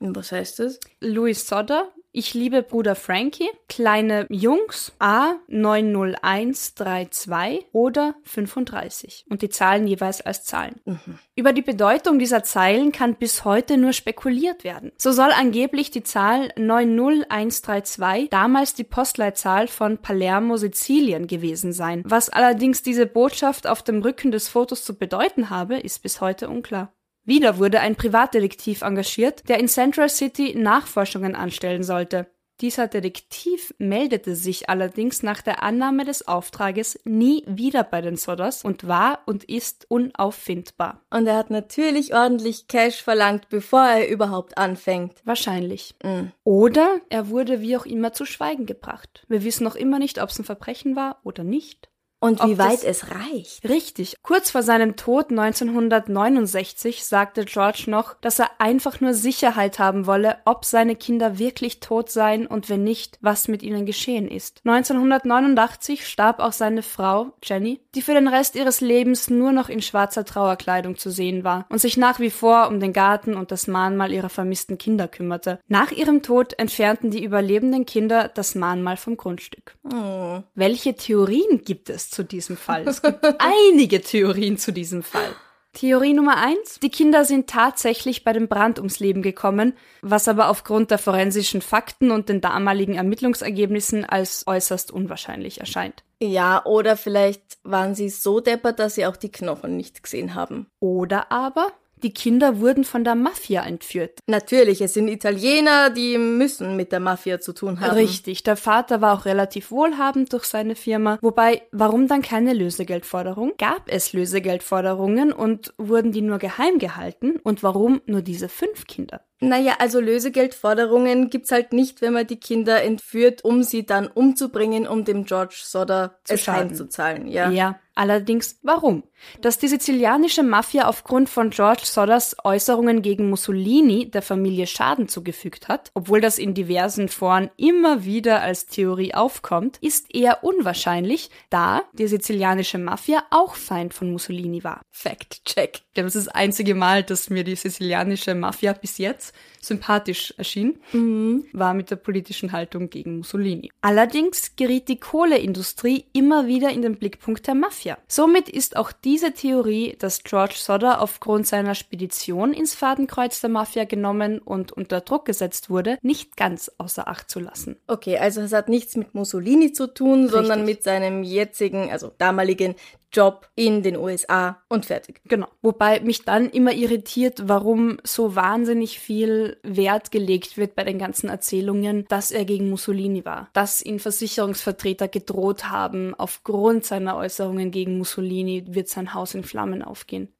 [0.00, 0.80] Was heißt das?
[1.00, 10.20] Louis Sodder, ich liebe Bruder Frankie, kleine Jungs A90132 oder 35 und die Zahlen jeweils
[10.20, 10.80] als Zahlen.
[10.84, 11.18] Mhm.
[11.34, 14.92] Über die Bedeutung dieser Zeilen kann bis heute nur spekuliert werden.
[14.96, 22.04] So soll angeblich die Zahl 90132 damals die Postleitzahl von Palermo, Sizilien gewesen sein.
[22.06, 26.48] Was allerdings diese Botschaft auf dem Rücken des Fotos zu bedeuten habe, ist bis heute
[26.48, 26.93] unklar.
[27.24, 32.26] Wieder wurde ein Privatdetektiv engagiert, der in Central City Nachforschungen anstellen sollte.
[32.60, 38.62] Dieser Detektiv meldete sich allerdings nach der Annahme des Auftrages nie wieder bei den Sodders
[38.62, 41.00] und war und ist unauffindbar.
[41.10, 45.20] Und er hat natürlich ordentlich Cash verlangt, bevor er überhaupt anfängt.
[45.24, 45.96] Wahrscheinlich.
[46.04, 46.30] Mhm.
[46.44, 49.24] Oder er wurde wie auch immer zu Schweigen gebracht.
[49.26, 51.88] Wir wissen noch immer nicht, ob es ein Verbrechen war oder nicht.
[52.24, 53.68] Und wie weit es reicht.
[53.68, 54.16] Richtig.
[54.22, 60.38] Kurz vor seinem Tod 1969 sagte George noch, dass er einfach nur Sicherheit haben wolle,
[60.46, 64.62] ob seine Kinder wirklich tot seien und wenn nicht, was mit ihnen geschehen ist.
[64.64, 69.82] 1989 starb auch seine Frau, Jenny, die für den Rest ihres Lebens nur noch in
[69.82, 73.66] schwarzer Trauerkleidung zu sehen war und sich nach wie vor um den Garten und das
[73.66, 75.60] Mahnmal ihrer vermissten Kinder kümmerte.
[75.68, 79.76] Nach ihrem Tod entfernten die überlebenden Kinder das Mahnmal vom Grundstück.
[79.92, 80.42] Oh.
[80.54, 82.86] Welche Theorien gibt es zu diesem Fall.
[82.86, 85.34] Es gibt einige Theorien zu diesem Fall.
[85.74, 86.78] Theorie Nummer eins.
[86.80, 91.60] Die Kinder sind tatsächlich bei dem Brand ums Leben gekommen, was aber aufgrund der forensischen
[91.60, 96.04] Fakten und den damaligen Ermittlungsergebnissen als äußerst unwahrscheinlich erscheint.
[96.22, 100.68] Ja, oder vielleicht waren sie so deppert, dass sie auch die Knochen nicht gesehen haben.
[100.78, 101.72] Oder aber
[102.04, 104.20] die Kinder wurden von der Mafia entführt.
[104.26, 107.96] Natürlich, es sind Italiener, die müssen mit der Mafia zu tun haben.
[107.96, 111.18] Richtig, der Vater war auch relativ wohlhabend durch seine Firma.
[111.22, 113.54] Wobei, warum dann keine Lösegeldforderung?
[113.56, 117.40] Gab es Lösegeldforderungen und wurden die nur geheim gehalten?
[117.42, 119.22] Und warum nur diese fünf Kinder?
[119.40, 124.86] Naja, also Lösegeldforderungen gibt's halt nicht, wenn man die Kinder entführt, um sie dann umzubringen,
[124.86, 126.70] um dem George Sodder Zu es schaden.
[126.70, 127.26] heimzuzahlen.
[127.26, 127.50] Ja.
[127.50, 129.02] ja, allerdings warum?
[129.40, 135.68] Dass die sizilianische Mafia aufgrund von George Sodders Äußerungen gegen Mussolini der Familie Schaden zugefügt
[135.68, 141.82] hat, obwohl das in diversen Foren immer wieder als Theorie aufkommt, ist eher unwahrscheinlich, da
[141.92, 144.80] die sizilianische Mafia auch Feind von Mussolini war.
[144.90, 145.80] Fact check.
[145.94, 149.23] Das ist das einzige Mal, dass mir die sizilianische Mafia bis jetzt
[149.60, 151.46] sympathisch erschien, mhm.
[151.52, 153.70] war mit der politischen Haltung gegen Mussolini.
[153.80, 157.98] Allerdings geriet die Kohleindustrie immer wieder in den Blickpunkt der Mafia.
[158.06, 163.84] Somit ist auch diese Theorie, dass George Sodder aufgrund seiner Spedition ins Fadenkreuz der Mafia
[163.84, 167.76] genommen und unter Druck gesetzt wurde, nicht ganz außer Acht zu lassen.
[167.86, 170.32] Okay, also es hat nichts mit Mussolini zu tun, Richtig.
[170.32, 172.74] sondern mit seinem jetzigen, also damaligen
[173.14, 175.20] Job in den USA und fertig.
[175.26, 175.46] Genau.
[175.62, 181.28] Wobei mich dann immer irritiert, warum so wahnsinnig viel Wert gelegt wird bei den ganzen
[181.28, 187.98] Erzählungen, dass er gegen Mussolini war, dass ihn Versicherungsvertreter gedroht haben, aufgrund seiner Äußerungen gegen
[187.98, 190.33] Mussolini wird sein Haus in Flammen aufgehen.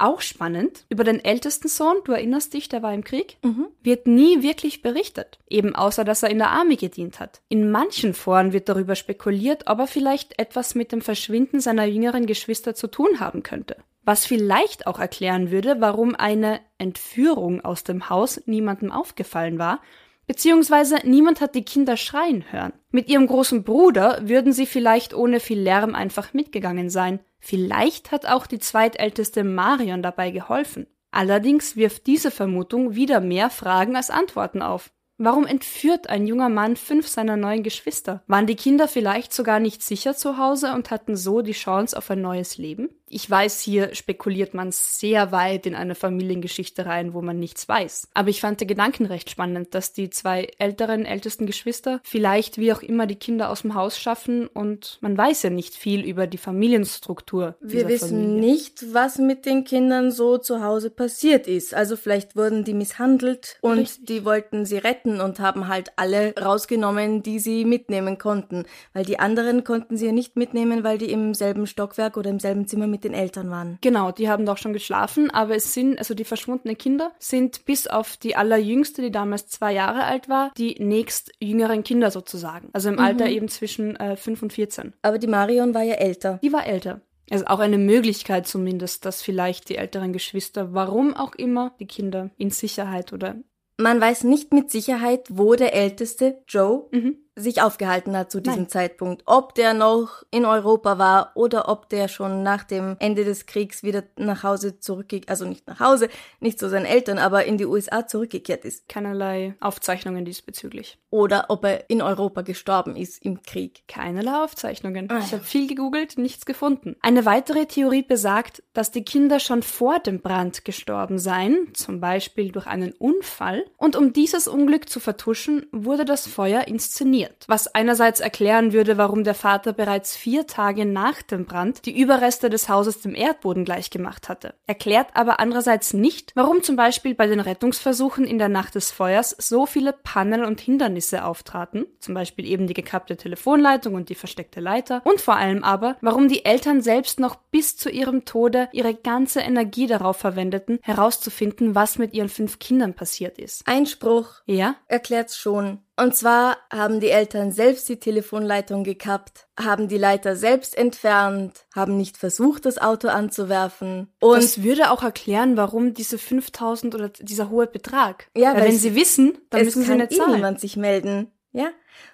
[0.00, 3.66] Auch spannend, über den ältesten Sohn, du erinnerst dich, der war im Krieg, mhm.
[3.82, 7.40] wird nie wirklich berichtet, eben außer dass er in der Armee gedient hat.
[7.48, 12.26] In manchen Foren wird darüber spekuliert, ob er vielleicht etwas mit dem Verschwinden seiner jüngeren
[12.26, 13.76] Geschwister zu tun haben könnte.
[14.04, 19.82] Was vielleicht auch erklären würde, warum eine Entführung aus dem Haus niemandem aufgefallen war,
[20.28, 22.72] beziehungsweise niemand hat die Kinder schreien hören.
[22.92, 27.18] Mit ihrem großen Bruder würden sie vielleicht ohne viel Lärm einfach mitgegangen sein.
[27.40, 30.86] Vielleicht hat auch die zweitälteste Marion dabei geholfen.
[31.10, 34.92] Allerdings wirft diese Vermutung wieder mehr Fragen als Antworten auf.
[35.16, 38.22] Warum entführt ein junger Mann fünf seiner neuen Geschwister?
[38.28, 42.08] Waren die Kinder vielleicht sogar nicht sicher zu Hause und hatten so die Chance auf
[42.10, 42.88] ein neues Leben?
[43.10, 48.08] Ich weiß, hier spekuliert man sehr weit in eine Familiengeschichte rein, wo man nichts weiß.
[48.14, 52.72] Aber ich fand den Gedanken recht spannend, dass die zwei älteren, ältesten Geschwister vielleicht wie
[52.72, 56.26] auch immer die Kinder aus dem Haus schaffen und man weiß ja nicht viel über
[56.26, 57.56] die Familienstruktur.
[57.60, 58.40] Wir wissen Familie.
[58.40, 61.74] nicht, was mit den Kindern so zu Hause passiert ist.
[61.74, 64.06] Also vielleicht wurden die misshandelt und Richtig.
[64.06, 68.64] die wollten sie retten und haben halt alle rausgenommen, die sie mitnehmen konnten.
[68.92, 72.40] Weil die anderen konnten sie ja nicht mitnehmen, weil die im selben Stockwerk oder im
[72.40, 73.78] selben Zimmer mit den Eltern waren.
[73.80, 77.86] Genau, die haben doch schon geschlafen, aber es sind, also die verschwundenen Kinder sind bis
[77.86, 82.68] auf die allerjüngste, die damals zwei Jahre alt war, die nächst jüngeren Kinder sozusagen.
[82.72, 84.94] Also im Alter eben zwischen äh, 5 und 14.
[85.02, 86.38] Aber die Marion war ja älter.
[86.42, 87.00] Die war älter.
[87.30, 92.30] Also auch eine Möglichkeit zumindest, dass vielleicht die älteren Geschwister, warum auch immer, die Kinder
[92.38, 93.36] in Sicherheit oder
[93.76, 97.18] Man weiß nicht mit Sicherheit, wo der älteste, Joe, Mhm.
[97.38, 98.68] Sich aufgehalten hat zu diesem Nein.
[98.68, 99.22] Zeitpunkt.
[99.26, 103.82] Ob der noch in Europa war oder ob der schon nach dem Ende des Kriegs
[103.82, 106.08] wieder nach Hause zurückgekehrt, also nicht nach Hause,
[106.40, 108.88] nicht zu seinen Eltern, aber in die USA zurückgekehrt ist.
[108.88, 110.98] keinerlei Aufzeichnungen diesbezüglich.
[111.10, 113.82] Oder ob er in Europa gestorben ist im Krieg.
[113.88, 115.10] Keinerlei Aufzeichnungen.
[115.10, 116.96] Ah, Ich habe viel gegoogelt, nichts gefunden.
[117.00, 122.52] Eine weitere Theorie besagt, dass die Kinder schon vor dem Brand gestorben seien, zum Beispiel
[122.52, 127.27] durch einen Unfall, und um dieses Unglück zu vertuschen, wurde das Feuer inszeniert.
[127.46, 132.50] Was einerseits erklären würde, warum der Vater bereits vier Tage nach dem Brand die Überreste
[132.50, 134.54] des Hauses dem Erdboden gleichgemacht hatte.
[134.66, 139.34] Erklärt aber andererseits nicht, warum zum Beispiel bei den Rettungsversuchen in der Nacht des Feuers
[139.38, 144.60] so viele Pannen und Hindernisse auftraten, zum Beispiel eben die gekappte Telefonleitung und die versteckte
[144.60, 148.94] Leiter, und vor allem aber, warum die Eltern selbst noch bis zu ihrem Tode ihre
[148.94, 153.66] ganze Energie darauf verwendeten, herauszufinden, was mit ihren fünf Kindern passiert ist.
[153.66, 154.76] Einspruch Ja?
[154.86, 155.80] erklärt's schon.
[155.98, 161.96] Und zwar haben die Eltern selbst die Telefonleitung gekappt, haben die Leiter selbst entfernt, haben
[161.96, 164.12] nicht versucht, das Auto anzuwerfen.
[164.20, 168.28] Und das würde auch erklären, warum diese 5000 oder dieser hohe Betrag.
[168.36, 170.36] Ja, Weil weil wenn sie wissen, dann müssen sie nicht eh zahlen.
[170.36, 171.32] niemand sich melden.
[171.52, 171.70] Ja?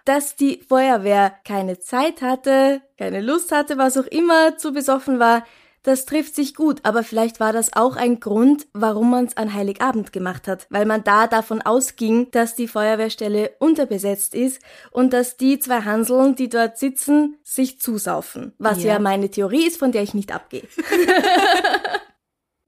[0.06, 5.44] Dass die Feuerwehr keine Zeit hatte, keine Lust hatte, was auch immer zu besoffen war,
[5.84, 9.52] das trifft sich gut, aber vielleicht war das auch ein Grund, warum man es an
[9.52, 15.36] Heiligabend gemacht hat, weil man da davon ausging, dass die Feuerwehrstelle unterbesetzt ist und dass
[15.36, 18.54] die zwei Hanseln, die dort sitzen, sich zusaufen.
[18.58, 18.94] Was Ja.
[18.94, 20.64] ja meine Theorie ist, von der ich nicht abgehe.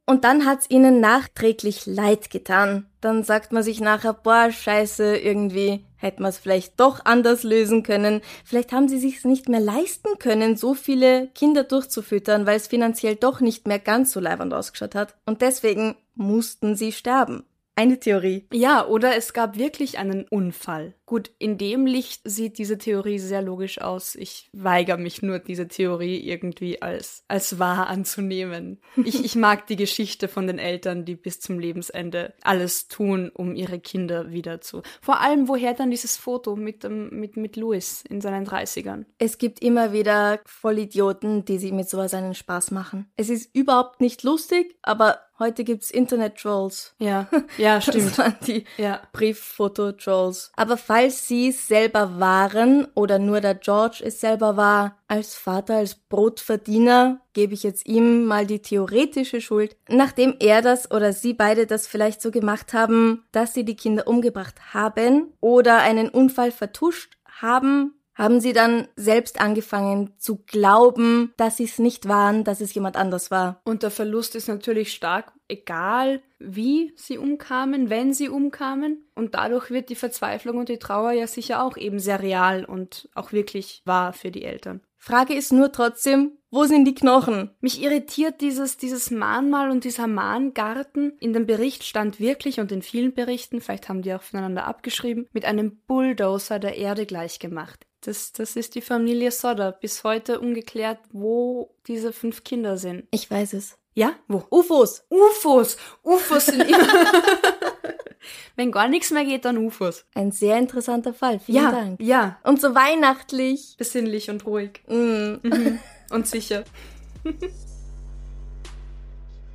[0.09, 2.87] Und dann hat's ihnen nachträglich leid getan.
[3.01, 7.83] Dann sagt man sich nachher, boah, scheiße, irgendwie hätte man es vielleicht doch anders lösen
[7.83, 8.23] können.
[8.45, 13.17] Vielleicht haben sie sich's nicht mehr leisten können, so viele Kinder durchzufüttern, weil es finanziell
[13.17, 15.15] doch nicht mehr ganz so leibend ausgeschaut hat.
[15.27, 17.45] Und deswegen mussten sie sterben.
[17.79, 18.47] Eine Theorie.
[18.55, 20.95] Ja, oder es gab wirklich einen Unfall.
[21.07, 24.17] Gut, in dem Licht sieht diese Theorie sehr logisch aus.
[24.17, 28.81] Ich weigere mich nur, diese Theorie irgendwie als, als wahr anzunehmen.
[29.05, 33.55] Ich, ich mag die Geschichte von den Eltern, die bis zum Lebensende alles tun, um
[33.55, 34.83] ihre Kinder wieder zu.
[35.01, 39.05] Vor allem, woher dann dieses Foto mit, mit, mit Louis in seinen 30ern?
[39.19, 43.07] Es gibt immer wieder Vollidioten, die sich mit sowas einen Spaß machen.
[43.17, 46.95] Es ist überhaupt nicht lustig, aber heute gibt's Internet-Trolls.
[46.99, 48.19] Ja, ja, Das stimmt.
[48.19, 49.03] waren die Ja.
[49.13, 50.53] Brieffoto-Trolls.
[50.57, 55.77] Aber falls sie es selber waren oder nur der George es selber war, als Vater,
[55.77, 61.35] als Brotverdiener, gebe ich jetzt ihm mal die theoretische Schuld, nachdem er das oder sie
[61.35, 66.51] beide das vielleicht so gemacht haben, dass sie die Kinder umgebracht haben oder einen Unfall
[66.51, 72.63] vertuscht haben, haben sie dann selbst angefangen zu glauben, dass sie es nicht waren, dass
[72.63, 73.61] es jemand anders war.
[73.65, 79.07] Und der Verlust ist natürlich stark, egal wie sie umkamen, wenn sie umkamen.
[79.15, 83.09] Und dadurch wird die Verzweiflung und die Trauer ja sicher auch eben sehr real und
[83.15, 84.81] auch wirklich wahr für die Eltern.
[84.99, 87.51] Frage ist nur trotzdem, wo sind die Knochen?
[87.61, 91.17] Mich irritiert dieses, dieses Mahnmal und dieser Mahngarten.
[91.21, 95.29] In dem Bericht stand wirklich und in vielen Berichten, vielleicht haben die auch voneinander abgeschrieben,
[95.33, 97.87] mit einem Bulldozer der Erde gleichgemacht.
[98.01, 99.73] Das, das ist die Familie Sodder.
[99.73, 103.05] Bis heute ungeklärt, wo diese fünf Kinder sind.
[103.11, 103.79] Ich weiß es.
[103.97, 104.13] Ja?
[104.29, 104.45] Wo?
[104.51, 105.05] UFOs.
[105.09, 105.77] UFOs!
[106.05, 106.87] UFOs sind immer.
[108.57, 110.05] Wenn gar nichts mehr geht, dann UFOs.
[110.15, 111.41] Ein sehr interessanter Fall.
[111.41, 112.01] Vielen Ja, Dank.
[112.03, 112.39] ja.
[112.43, 113.75] Und so weihnachtlich.
[113.79, 114.83] Besinnlich und ruhig.
[114.87, 115.37] Mm.
[116.11, 116.63] Und sicher.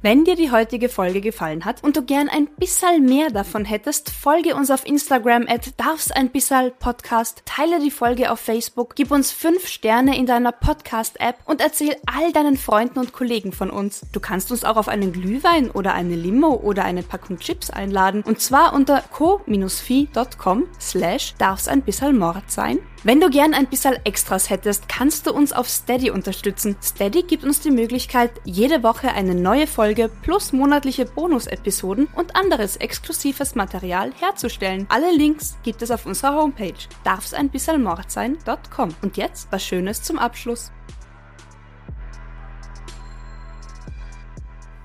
[0.03, 4.09] Wenn dir die heutige Folge gefallen hat und du gern ein bisschen mehr davon hättest,
[4.09, 9.11] folge uns auf Instagram at darf's ein bisschen Podcast, teile die Folge auf Facebook, gib
[9.11, 14.01] uns fünf Sterne in deiner Podcast-App und erzähl all deinen Freunden und Kollegen von uns.
[14.11, 18.23] Du kannst uns auch auf einen Glühwein oder eine Limo oder eine Packung Chips einladen
[18.25, 23.95] und zwar unter co-fi.com slash darf's ein bisschen Mord sein wenn du gern ein bisschen
[24.05, 26.75] Extras hättest, kannst du uns auf Steady unterstützen.
[26.83, 32.77] Steady gibt uns die Möglichkeit, jede Woche eine neue Folge plus monatliche Bonus-Episoden und anderes
[32.77, 34.85] exklusives Material herzustellen.
[34.89, 36.73] Alle Links gibt es auf unserer Homepage
[37.03, 38.95] darf's ein bisschen Mord sein.com.
[39.01, 40.71] Und jetzt was Schönes zum Abschluss.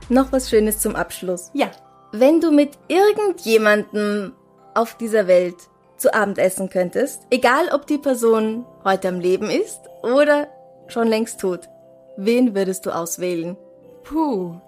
[0.08, 1.50] Noch was Schönes zum Abschluss.
[1.54, 1.70] Ja.
[2.12, 4.32] Wenn du mit irgendjemandem
[4.74, 5.56] auf dieser Welt
[5.96, 10.48] zu Abend essen könntest, egal ob die Person heute am Leben ist oder
[10.88, 11.68] schon längst tot,
[12.16, 13.56] wen würdest du auswählen?
[14.04, 14.60] Puh.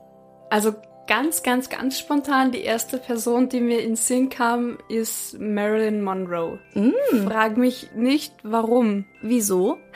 [0.50, 0.74] Also
[1.06, 6.58] ganz, ganz, ganz spontan die erste Person, die mir in Sinn kam, ist Marilyn Monroe.
[6.74, 7.26] Mm.
[7.26, 9.06] Frag mich nicht, warum.
[9.22, 9.78] Wieso?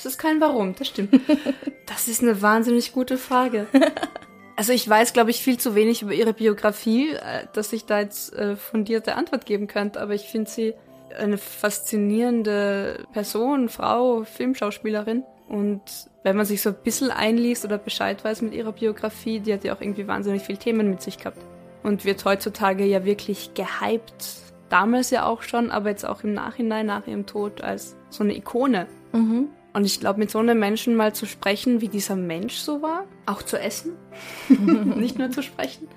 [0.00, 1.20] Es ist kein Warum, das stimmt.
[1.86, 3.66] Das ist eine wahnsinnig gute Frage.
[4.60, 8.00] Also ich weiß, glaube ich, viel zu wenig über ihre Biografie, äh, dass ich da
[8.00, 10.74] jetzt äh, fundierte Antwort geben könnte, aber ich finde sie
[11.18, 15.22] eine faszinierende Person, Frau, Filmschauspielerin.
[15.48, 15.80] Und
[16.24, 19.64] wenn man sich so ein bisschen einliest oder Bescheid weiß mit ihrer Biografie, die hat
[19.64, 21.38] ja auch irgendwie wahnsinnig viele Themen mit sich gehabt.
[21.82, 24.42] Und wird heutzutage ja wirklich gehypt.
[24.68, 28.36] Damals ja auch schon, aber jetzt auch im Nachhinein, nach ihrem Tod, als so eine
[28.36, 28.88] Ikone.
[29.14, 29.48] Mhm.
[29.72, 33.04] Und ich glaube, mit so einem Menschen mal zu sprechen, wie dieser Mensch so war,
[33.26, 33.92] auch zu essen,
[34.48, 35.88] nicht nur zu sprechen,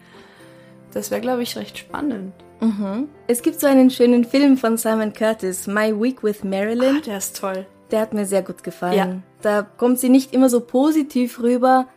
[0.94, 2.34] das wäre, glaube ich, recht spannend.
[2.62, 3.10] Mhm.
[3.28, 6.98] Es gibt so einen schönen Film von Simon Curtis, My Week with Marilyn.
[6.98, 7.66] Ah, der ist toll.
[7.92, 8.98] Der hat mir sehr gut gefallen.
[8.98, 9.18] Ja.
[9.42, 11.88] Da kommt sie nicht immer so positiv rüber,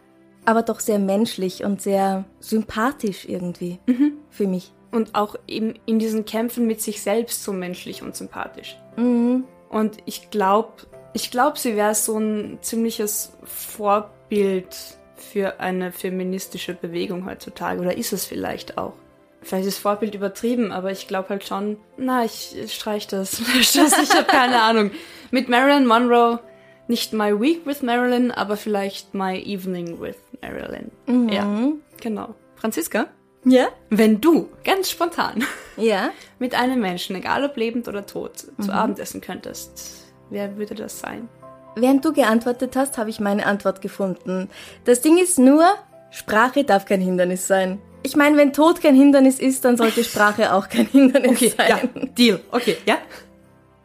[0.45, 4.15] aber doch sehr menschlich und sehr sympathisch irgendwie mhm.
[4.31, 4.73] für mich.
[4.93, 8.79] Und auch eben in diesen Kämpfen mit sich selbst so menschlich und sympathisch.
[8.97, 9.45] Mhm.
[9.69, 10.73] Und ich glaube,
[11.17, 14.77] ich glaube, sie wäre so ein ziemliches Vorbild
[15.17, 17.81] für eine feministische Bewegung heutzutage.
[17.81, 18.93] Oder ist es vielleicht auch?
[19.41, 23.41] Vielleicht ist Vorbild übertrieben, aber ich glaube halt schon, na, ich, ich streich das.
[23.59, 24.91] ich habe keine Ahnung.
[25.31, 26.39] Mit Marilyn Monroe,
[26.87, 30.91] nicht My Week with Marilyn, aber vielleicht My Evening with Marilyn.
[31.07, 31.29] Mhm.
[31.31, 32.35] Ja, genau.
[32.57, 33.07] Franziska?
[33.47, 33.69] Ja?
[33.89, 35.45] Wenn du, ganz spontan,
[35.79, 36.11] ja?
[36.39, 38.63] mit einem Menschen, egal ob lebend oder tot, mhm.
[38.65, 41.29] zu Abend essen könntest, Wer würde das sein?
[41.77, 44.49] Während du geantwortet hast, habe ich meine Antwort gefunden.
[44.85, 45.67] Das Ding ist nur,
[46.11, 47.79] Sprache darf kein Hindernis sein.
[48.03, 51.69] Ich meine, wenn Tod kein Hindernis ist, dann sollte Sprache auch kein Hindernis okay, sein.
[51.69, 52.41] Ja, Deal.
[52.51, 52.99] Okay, ja?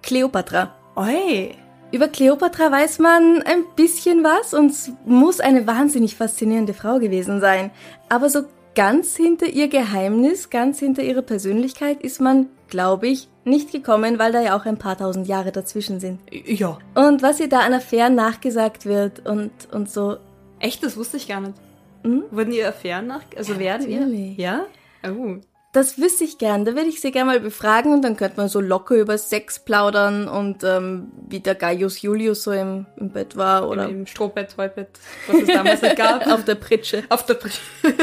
[0.02, 0.74] Kleopatra.
[0.96, 1.56] Oi.
[1.92, 4.74] Über Kleopatra weiß man ein bisschen was und
[5.06, 7.72] muss eine wahnsinnig faszinierende Frau gewesen sein.
[8.08, 8.44] Aber so
[8.76, 14.32] ganz hinter ihr Geheimnis, ganz hinter ihrer Persönlichkeit ist man, glaube ich, nicht gekommen, weil
[14.32, 16.20] da ja auch ein paar tausend Jahre dazwischen sind.
[16.32, 16.78] Ja.
[16.96, 20.18] Und was ihr da an Affären nachgesagt wird und, und so.
[20.60, 21.56] Echt, das wusste ich gar nicht.
[22.04, 22.24] Hm?
[22.32, 24.38] Wurden ihr Affären nach, also ja, werden natürlich.
[24.38, 24.44] ihr?
[24.44, 24.66] Ja?
[25.08, 25.38] Oh.
[25.74, 26.66] Das wüsste ich gern.
[26.66, 29.60] Da würde ich sie gerne mal befragen und dann könnte man so locker über Sex
[29.60, 34.06] plaudern und ähm, wie der Gaius Julius so im, im Bett war oder im, im
[34.06, 36.28] Strohbett, Heubett, was es damals nicht gab.
[36.32, 37.04] Auf der Pritsche.
[37.08, 37.62] Auf der Pritsche.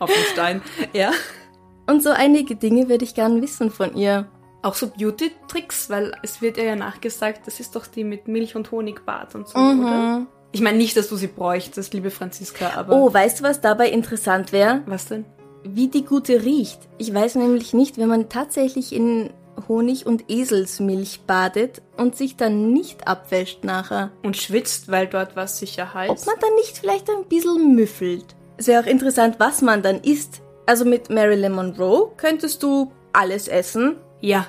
[0.00, 0.62] Auf dem Stein.
[0.92, 1.12] Ja.
[1.86, 4.26] Und so einige Dinge würde ich gern wissen von ihr.
[4.66, 8.72] Auch so Beauty-Tricks, weil es wird ja nachgesagt, das ist doch die mit Milch und
[8.72, 9.80] Honigbad und so, mhm.
[9.80, 10.26] oder?
[10.50, 12.96] Ich meine nicht, dass du sie bräuchtest, liebe Franziska, aber.
[12.96, 14.82] Oh, weißt du, was dabei interessant wäre?
[14.86, 15.24] Was denn?
[15.62, 16.80] Wie die gute riecht.
[16.98, 19.30] Ich weiß nämlich nicht, wenn man tatsächlich in
[19.68, 24.10] Honig und Eselsmilch badet und sich dann nicht abwäscht nachher.
[24.24, 26.10] Und schwitzt, weil dort was sicher heißt.
[26.10, 28.34] Ob man dann nicht vielleicht ein bisschen müffelt.
[28.56, 30.42] Ist ja auch interessant, was man dann isst.
[30.66, 33.98] Also mit Marilyn Monroe könntest du alles essen.
[34.20, 34.46] Ja.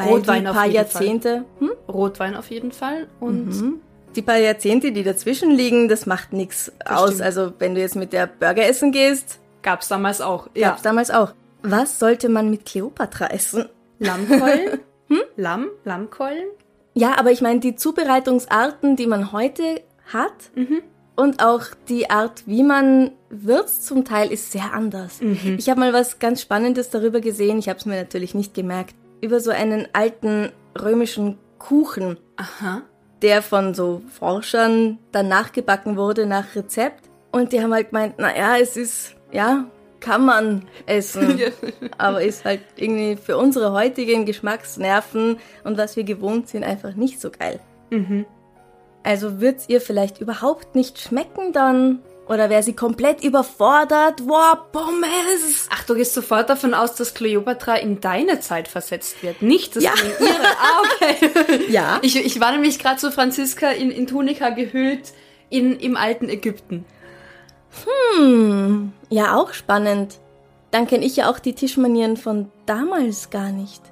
[0.00, 1.44] Weil Rotwein die paar Jahrzehnte.
[1.58, 1.70] Hm?
[1.88, 3.06] Rotwein auf jeden Fall.
[3.20, 3.80] Und mhm.
[4.16, 7.10] die paar Jahrzehnte, die dazwischen liegen, das macht nichts aus.
[7.10, 7.22] Stimmt.
[7.22, 9.38] Also wenn du jetzt mit der Burger essen gehst.
[9.62, 10.48] Gab's damals auch.
[10.54, 10.70] Ja.
[10.70, 11.32] Gab's damals auch.
[11.62, 13.68] Was sollte man mit Kleopatra essen?
[13.98, 14.80] Lammkeulen?
[15.08, 15.20] hm?
[15.36, 15.66] Lamm?
[15.84, 16.48] Lammkeulen?
[16.94, 19.82] Ja, aber ich meine, die Zubereitungsarten, die man heute
[20.12, 20.82] hat, mhm.
[21.14, 25.20] und auch die Art, wie man würzt zum Teil, ist sehr anders.
[25.20, 25.56] Mhm.
[25.58, 28.94] Ich habe mal was ganz Spannendes darüber gesehen, ich habe es mir natürlich nicht gemerkt
[29.20, 30.50] über so einen alten
[30.80, 32.18] römischen Kuchen.
[32.36, 32.82] Aha.
[33.22, 37.04] Der von so Forschern dann nachgebacken wurde nach Rezept.
[37.32, 39.66] Und die haben halt gemeint, naja, es ist, ja,
[40.00, 41.38] kann man essen.
[41.98, 47.20] aber ist halt irgendwie für unsere heutigen Geschmacksnerven und was wir gewohnt sind, einfach nicht
[47.20, 47.60] so geil.
[47.90, 48.24] Mhm.
[49.02, 52.00] Also wird's ihr vielleicht überhaupt nicht schmecken dann?
[52.30, 54.22] Oder wäre sie komplett überfordert?
[54.24, 55.66] Wow, Pommes!
[55.70, 59.82] Ach, du gehst sofort davon aus, dass Cleopatra in deine Zeit versetzt wird, nicht dass
[59.82, 59.92] Ja.
[59.94, 60.44] in ihre.
[60.44, 61.60] Ah, okay.
[61.70, 61.98] Ja.
[62.02, 65.12] Ich, ich war nämlich gerade so Franziska in, in Tunika gehüllt
[65.48, 66.84] in, im alten Ägypten.
[68.16, 70.18] Hm, ja, auch spannend.
[70.70, 73.82] Dann kenne ich ja auch die Tischmanieren von damals gar nicht.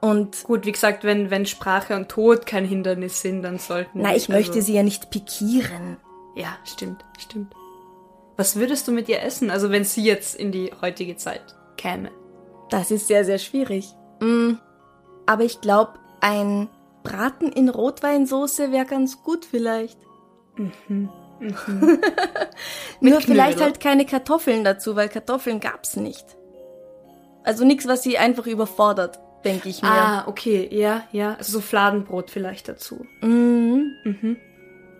[0.00, 4.10] Und Gut, wie gesagt, wenn, wenn Sprache und Tod kein Hindernis sind, dann sollten na,
[4.16, 5.98] ich also- möchte sie ja nicht pikieren.
[6.36, 7.54] Ja, stimmt, stimmt.
[8.36, 11.42] Was würdest du mit ihr essen, also wenn sie jetzt in die heutige Zeit
[11.76, 12.10] käme?
[12.70, 13.94] Das ist sehr, sehr schwierig.
[14.20, 14.54] Mm,
[15.26, 16.68] aber ich glaube, ein
[17.02, 19.98] Braten in Rotweinsoße wäre ganz gut vielleicht.
[23.00, 26.24] Nur vielleicht halt keine Kartoffeln dazu, weil Kartoffeln gab's nicht.
[27.44, 29.88] Also nichts, was sie einfach überfordert, denke ich mir.
[29.88, 31.34] Ah, okay, ja, ja.
[31.34, 33.06] Also so Fladenbrot vielleicht dazu.
[33.22, 33.92] Mhm.
[34.04, 34.36] Mhm.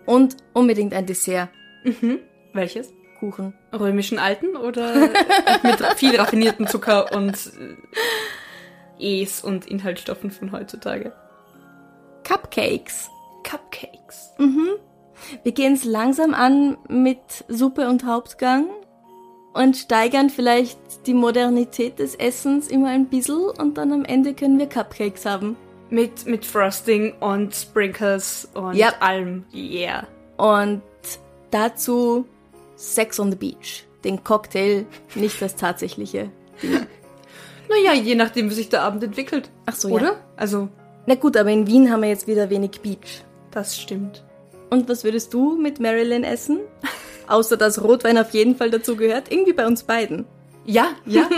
[0.04, 1.48] Und unbedingt ein Dessert.
[1.84, 2.20] Mhm.
[2.52, 2.92] Welches?
[3.18, 3.54] Kuchen.
[3.72, 4.94] Römischen Alten oder
[5.62, 7.34] mit viel raffinierten Zucker und
[8.98, 11.12] äh, Es und Inhaltsstoffen von heutzutage?
[12.24, 13.08] Cupcakes.
[13.44, 14.32] Cupcakes.
[14.38, 14.70] Mhm.
[15.42, 18.66] Wir gehen es langsam an mit Suppe und Hauptgang
[19.54, 24.58] und steigern vielleicht die Modernität des Essens immer ein bisschen und dann am Ende können
[24.58, 25.56] wir Cupcakes haben.
[25.88, 28.92] Mit, mit Frosting und Sprinkles und Ja.
[29.00, 29.44] allem.
[29.54, 30.06] Yeah.
[30.36, 30.82] Und
[31.52, 32.26] dazu
[32.76, 33.86] Sex on the Beach.
[34.04, 36.30] Den Cocktail, nicht das tatsächliche.
[37.68, 39.50] Naja, je nachdem, wie sich der Abend entwickelt.
[39.66, 39.94] Ach so, ja.
[39.96, 40.16] Oder?
[40.36, 40.68] Also,
[41.06, 43.24] Na gut, aber in Wien haben wir jetzt wieder wenig Beach.
[43.50, 44.22] das stimmt.
[44.70, 46.60] Und was würdest du mit Marilyn essen?
[47.26, 49.32] Außer dass Rotwein auf jeden Fall dazu gehört.
[49.32, 50.26] Irgendwie bei uns beiden.
[50.64, 51.28] Ja, ja.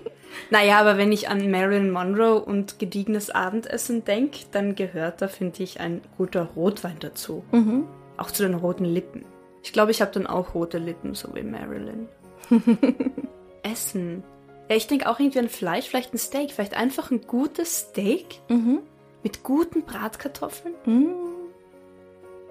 [0.50, 5.62] naja, aber wenn ich an Marilyn Monroe und gediegenes Abendessen denke, dann gehört da, finde
[5.62, 7.44] ich, ein guter Rotwein dazu.
[7.52, 7.84] Mhm.
[8.16, 9.24] Auch zu den roten Lippen.
[9.66, 12.06] Ich glaube, ich habe dann auch rote Lippen, so wie Marilyn.
[13.64, 14.22] Essen.
[14.70, 16.52] Ja, ich denke auch irgendwie an Fleisch, vielleicht ein Steak.
[16.52, 18.78] Vielleicht einfach ein gutes Steak Mhm.
[19.24, 21.08] mit guten Bratkartoffeln Mhm.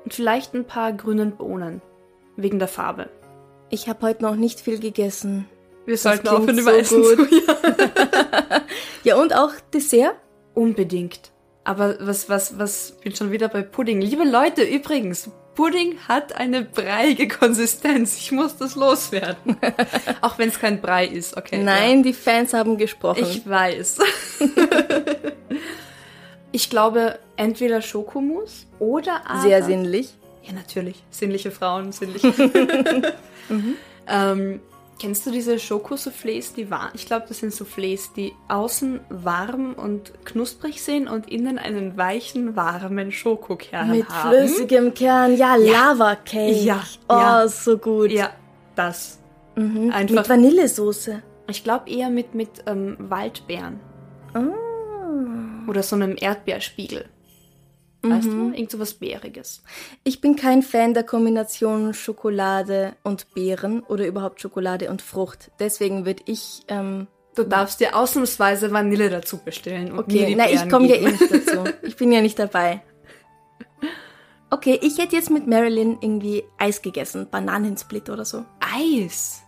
[0.03, 1.81] und vielleicht ein paar grünen Bohnen.
[2.35, 3.09] Wegen der Farbe.
[3.69, 5.47] Ich habe heute noch nicht viel gegessen.
[5.85, 7.29] Wir sollten klingt aufhören, so über Essen gut.
[7.29, 7.55] zu ja.
[9.05, 10.15] Ja, und auch Dessert?
[10.53, 11.31] Unbedingt.
[11.63, 14.01] Aber was, was, was, bin schon wieder bei Pudding.
[14.01, 18.17] Liebe Leute, übrigens, Pudding hat eine breiige Konsistenz.
[18.17, 19.57] Ich muss das loswerden.
[20.21, 21.57] Auch wenn es kein Brei ist, okay.
[21.63, 22.77] Nein, die Fans haben Ja.
[22.77, 23.23] gesprochen.
[23.23, 23.97] Ich weiß.
[26.51, 29.41] ich glaube, entweder Schokomus oder aber...
[29.41, 30.13] Sehr sinnlich.
[30.43, 31.03] Ja, natürlich.
[31.09, 32.27] Sinnliche Frauen, sinnliche.
[34.07, 34.59] ähm,
[34.99, 36.89] kennst du diese Schokosoufflés, die waren?
[36.93, 42.55] Ich glaube, das sind Soufflés, die außen warm und knusprig sind und innen einen weichen,
[42.55, 44.29] warmen Schokokern Mit haben.
[44.47, 45.35] flüssigem Kern.
[45.37, 46.57] Ja, Lava Cake.
[46.63, 47.47] Ja, Oh, ja.
[47.47, 48.11] so gut.
[48.11, 48.29] Ja,
[48.75, 49.19] das.
[49.55, 49.91] Mhm.
[49.91, 51.21] Einfach- Mit Vanillesoße.
[51.47, 53.79] Ich glaube eher mit, mit ähm, Waldbeeren
[54.33, 55.69] Ah.
[55.69, 57.05] oder so einem Erdbeerspiegel.
[58.09, 58.51] Weißt du?
[58.51, 59.63] Irgend so was Beeriges.
[60.03, 65.51] Ich bin kein Fan der Kombination Schokolade und Beeren oder überhaupt Schokolade und Frucht.
[65.59, 66.61] Deswegen würde ich.
[66.67, 69.91] Ähm, Du darfst dir ausnahmsweise Vanille dazu bestellen.
[69.91, 71.65] Und okay, die na, ich komme ja eh nicht dazu.
[71.81, 72.81] Ich bin ja nicht dabei.
[74.49, 77.27] Okay, ich hätte jetzt mit Marilyn irgendwie Eis gegessen.
[77.29, 78.45] Bananensplit oder so.
[78.61, 79.41] Eis.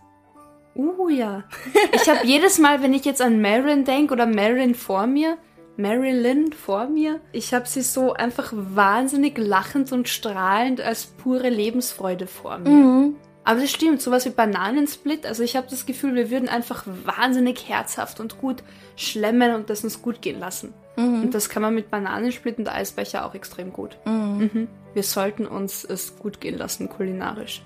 [0.76, 1.44] Uh, ja.
[1.92, 5.38] Ich habe jedes Mal, wenn ich jetzt an Marilyn denke oder Marilyn vor mir,
[5.78, 12.26] Marilyn vor mir, ich habe sie so einfach wahnsinnig lachend und strahlend als pure Lebensfreude
[12.26, 12.68] vor mir.
[12.68, 13.16] Mhm.
[13.44, 17.66] Aber das stimmt, sowas wie Bananensplit, also ich habe das Gefühl, wir würden einfach wahnsinnig
[17.68, 18.62] herzhaft und gut
[18.96, 20.74] schlemmen und das uns gut gehen lassen.
[20.96, 23.96] Und das kann man mit Bananensplit und Eisbecher auch extrem gut.
[24.04, 24.66] Mhm.
[24.94, 27.62] Wir sollten uns es gut gehen lassen, kulinarisch.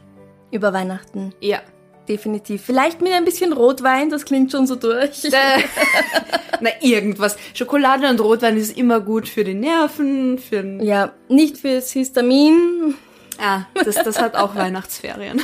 [0.50, 1.32] Über Weihnachten.
[1.40, 1.60] Ja.
[2.08, 2.62] Definitiv.
[2.64, 5.22] Vielleicht mit ein bisschen Rotwein, das klingt schon so durch.
[5.32, 5.62] Äh,
[6.60, 7.36] Na, irgendwas.
[7.54, 10.80] Schokolade und Rotwein ist immer gut für die Nerven, für den...
[10.80, 12.94] Ja, nicht fürs Histamin.
[13.38, 15.40] Ah, das, das hat auch Weihnachtsferien.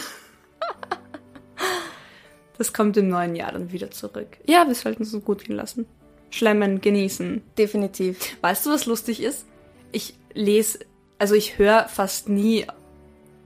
[2.58, 4.36] Das kommt im neuen Jahr dann wieder zurück.
[4.46, 5.86] Ja, wir sollten es uns gut gehen lassen.
[6.30, 7.42] Schlemmen, genießen.
[7.56, 8.36] Definitiv.
[8.40, 9.46] Weißt du, was lustig ist?
[9.92, 10.80] Ich lese,
[11.18, 12.66] also ich höre fast nie,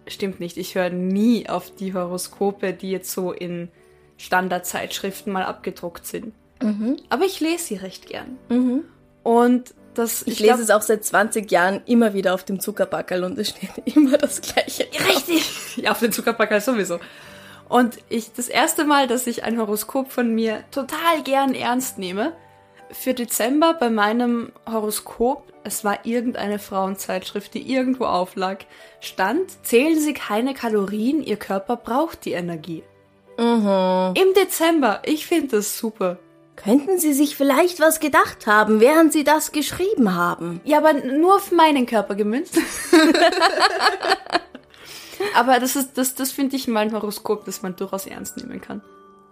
[0.07, 3.69] stimmt nicht, ich höre nie auf die Horoskope, die jetzt so in
[4.19, 6.33] Standardzeitschriften mal abgedruckt sind.
[7.09, 8.39] Aber ich lese sie recht gern.
[9.25, 13.25] Und das, Ich, glaub- lese es auch seit 20 Jahren immer wieder auf dem Zuckerbackerl
[13.25, 14.85] und es steht immer das Gleiche.
[14.85, 15.09] drauf.
[15.09, 15.77] Richtig.
[15.79, 16.99] Ja, auf den Zuckerpacker sowieso.
[17.69, 22.33] Und ich, das erste Mal, dass ich ein Horoskop von mir total gern ernst nehme,
[22.93, 28.65] für Dezember bei meinem Horoskop, es war irgendeine Frauenzeitschrift, die irgendwo auflag,
[29.01, 32.83] stand, zählen Sie keine Kalorien, Ihr Körper braucht die Energie.
[33.39, 34.15] Mhm.
[34.15, 36.19] Im Dezember, ich finde das super.
[36.57, 40.61] Könnten Sie sich vielleicht was gedacht haben, während Sie das geschrieben haben?
[40.65, 42.59] Ja, aber nur auf meinen Körper gemünzt.
[45.35, 48.61] aber das ist, das, das finde ich mal ein Horoskop, das man durchaus ernst nehmen
[48.61, 48.83] kann.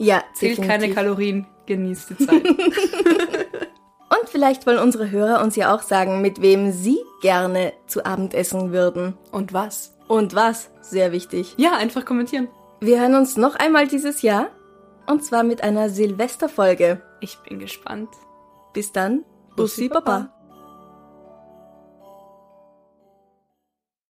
[0.01, 0.91] Ja, Zählt keine.
[0.95, 2.43] Kalorien, genießt die Zeit.
[2.49, 8.33] Und vielleicht wollen unsere Hörer uns ja auch sagen, mit wem sie gerne zu Abend
[8.33, 9.19] essen würden.
[9.31, 9.99] Und was?
[10.09, 11.55] Und was, sehr wichtig.
[11.59, 12.49] Ja, einfach kommentieren.
[12.81, 14.49] Wir hören uns noch einmal dieses Jahr.
[15.07, 17.03] Und zwar mit einer Silvesterfolge.
[17.21, 18.09] Ich bin gespannt.
[18.73, 19.25] Bis dann.
[19.55, 20.33] Bussi Baba.